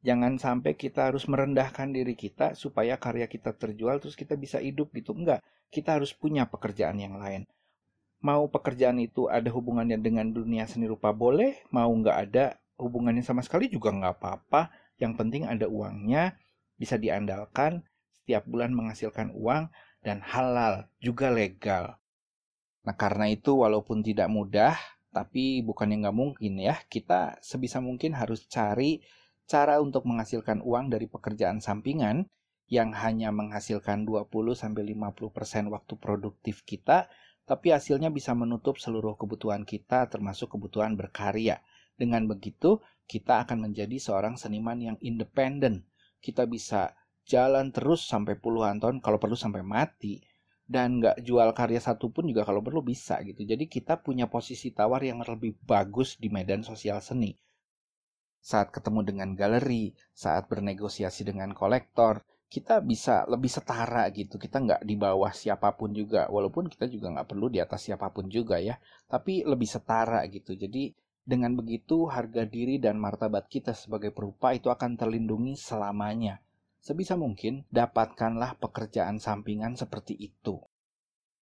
Jangan 0.00 0.40
sampai 0.40 0.80
kita 0.80 1.12
harus 1.12 1.28
merendahkan 1.28 1.92
diri 1.92 2.16
kita 2.16 2.56
supaya 2.56 2.96
karya 2.96 3.28
kita 3.28 3.52
terjual 3.52 4.00
terus 4.00 4.16
kita 4.16 4.32
bisa 4.36 4.56
hidup 4.56 4.92
gitu. 4.96 5.12
Enggak, 5.12 5.44
kita 5.68 6.00
harus 6.00 6.16
punya 6.16 6.48
pekerjaan 6.48 6.96
yang 6.96 7.20
lain. 7.20 7.44
Mau 8.20 8.48
pekerjaan 8.48 9.00
itu 9.00 9.28
ada 9.32 9.48
hubungannya 9.48 9.96
dengan 9.96 10.28
dunia 10.28 10.68
seni 10.68 10.88
rupa 10.88 11.12
boleh, 11.12 11.64
mau 11.72 11.88
nggak 11.88 12.18
ada 12.28 12.60
hubungannya 12.80 13.24
sama 13.24 13.40
sekali 13.40 13.68
juga 13.68 13.92
nggak 13.92 14.14
apa-apa. 14.20 14.72
Yang 15.00 15.12
penting 15.16 15.42
ada 15.48 15.64
uangnya, 15.68 16.36
bisa 16.76 17.00
diandalkan, 17.00 17.84
setiap 18.20 18.44
bulan 18.44 18.72
menghasilkan 18.76 19.32
uang, 19.32 19.72
dan 20.00 20.20
halal, 20.24 20.88
juga 21.00 21.28
legal. 21.28 21.99
Nah, 22.80 22.96
karena 22.96 23.28
itu 23.28 23.60
walaupun 23.60 24.00
tidak 24.00 24.32
mudah, 24.32 24.74
tapi 25.10 25.60
bukan 25.60 25.90
yang 25.92 26.08
nggak 26.08 26.16
mungkin 26.16 26.52
ya, 26.56 26.80
kita 26.88 27.36
sebisa 27.44 27.82
mungkin 27.82 28.16
harus 28.16 28.46
cari 28.46 29.04
cara 29.44 29.82
untuk 29.82 30.06
menghasilkan 30.06 30.62
uang 30.62 30.94
dari 30.94 31.10
pekerjaan 31.10 31.58
sampingan 31.58 32.30
yang 32.70 32.94
hanya 32.94 33.34
menghasilkan 33.34 34.06
20-50% 34.06 35.74
waktu 35.74 35.94
produktif 35.98 36.62
kita, 36.62 37.10
tapi 37.42 37.74
hasilnya 37.74 38.14
bisa 38.14 38.30
menutup 38.30 38.78
seluruh 38.78 39.18
kebutuhan 39.18 39.66
kita 39.66 40.06
termasuk 40.06 40.54
kebutuhan 40.54 40.94
berkarya. 40.94 41.58
Dengan 41.98 42.30
begitu, 42.30 42.78
kita 43.10 43.42
akan 43.42 43.66
menjadi 43.68 43.98
seorang 43.98 44.38
seniman 44.38 44.78
yang 44.78 44.96
independen. 45.02 45.82
Kita 46.22 46.46
bisa 46.46 46.94
jalan 47.26 47.74
terus 47.74 48.06
sampai 48.06 48.38
puluhan 48.38 48.78
tahun, 48.78 49.02
kalau 49.02 49.18
perlu 49.18 49.34
sampai 49.34 49.66
mati 49.66 50.29
dan 50.70 51.02
nggak 51.02 51.26
jual 51.26 51.50
karya 51.50 51.82
satu 51.82 52.14
pun 52.14 52.30
juga 52.30 52.46
kalau 52.46 52.62
perlu 52.62 52.78
bisa 52.86 53.18
gitu. 53.26 53.42
Jadi 53.42 53.66
kita 53.66 53.98
punya 53.98 54.30
posisi 54.30 54.70
tawar 54.70 55.02
yang 55.02 55.18
lebih 55.26 55.58
bagus 55.66 56.14
di 56.14 56.30
medan 56.30 56.62
sosial 56.62 57.02
seni. 57.02 57.34
Saat 58.38 58.70
ketemu 58.70 59.02
dengan 59.02 59.28
galeri, 59.34 59.90
saat 60.14 60.46
bernegosiasi 60.46 61.26
dengan 61.26 61.50
kolektor, 61.58 62.22
kita 62.46 62.78
bisa 62.86 63.26
lebih 63.26 63.50
setara 63.50 64.06
gitu. 64.14 64.38
Kita 64.38 64.62
nggak 64.62 64.86
di 64.86 64.94
bawah 64.94 65.34
siapa 65.34 65.74
pun 65.74 65.90
juga, 65.90 66.30
walaupun 66.30 66.70
kita 66.70 66.86
juga 66.86 67.18
nggak 67.18 67.26
perlu 67.34 67.50
di 67.50 67.58
atas 67.58 67.90
siapa 67.90 68.06
pun 68.14 68.30
juga 68.30 68.62
ya. 68.62 68.78
Tapi 69.10 69.42
lebih 69.42 69.66
setara 69.66 70.22
gitu. 70.30 70.54
Jadi 70.54 70.94
dengan 71.26 71.58
begitu 71.58 72.06
harga 72.06 72.46
diri 72.46 72.78
dan 72.78 72.94
martabat 72.94 73.50
kita 73.50 73.74
sebagai 73.74 74.14
perupa 74.14 74.54
itu 74.54 74.70
akan 74.70 74.94
terlindungi 74.94 75.58
selamanya 75.58 76.38
sebisa 76.80 77.14
mungkin 77.14 77.68
dapatkanlah 77.68 78.56
pekerjaan 78.56 79.20
sampingan 79.20 79.76
seperti 79.76 80.16
itu. 80.16 80.60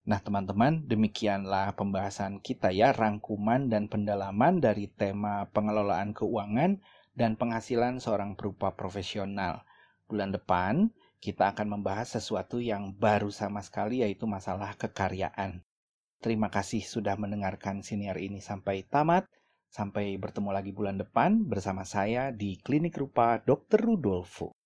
Nah, 0.08 0.24
teman-teman, 0.24 0.88
demikianlah 0.88 1.76
pembahasan 1.76 2.40
kita 2.40 2.72
ya, 2.72 2.96
rangkuman 2.96 3.68
dan 3.68 3.92
pendalaman 3.92 4.56
dari 4.56 4.88
tema 4.88 5.44
pengelolaan 5.52 6.16
keuangan 6.16 6.80
dan 7.12 7.36
penghasilan 7.36 8.00
seorang 8.00 8.32
perupa 8.32 8.72
profesional. 8.72 9.68
Bulan 10.08 10.32
depan, 10.32 10.96
kita 11.20 11.52
akan 11.52 11.76
membahas 11.76 12.16
sesuatu 12.16 12.56
yang 12.56 12.96
baru 12.96 13.28
sama 13.28 13.60
sekali, 13.60 14.00
yaitu 14.00 14.24
masalah 14.24 14.72
kekaryaan. 14.80 15.60
Terima 16.24 16.48
kasih 16.48 16.80
sudah 16.80 17.20
mendengarkan 17.20 17.84
siniar 17.84 18.16
ini 18.16 18.40
sampai 18.40 18.88
tamat. 18.88 19.28
Sampai 19.68 20.16
bertemu 20.16 20.50
lagi 20.56 20.72
bulan 20.72 20.96
depan 20.96 21.44
bersama 21.44 21.84
saya 21.84 22.32
di 22.32 22.56
Klinik 22.56 22.96
Rupa 22.96 23.44
Dr. 23.44 23.84
Rudolfo. 23.84 24.56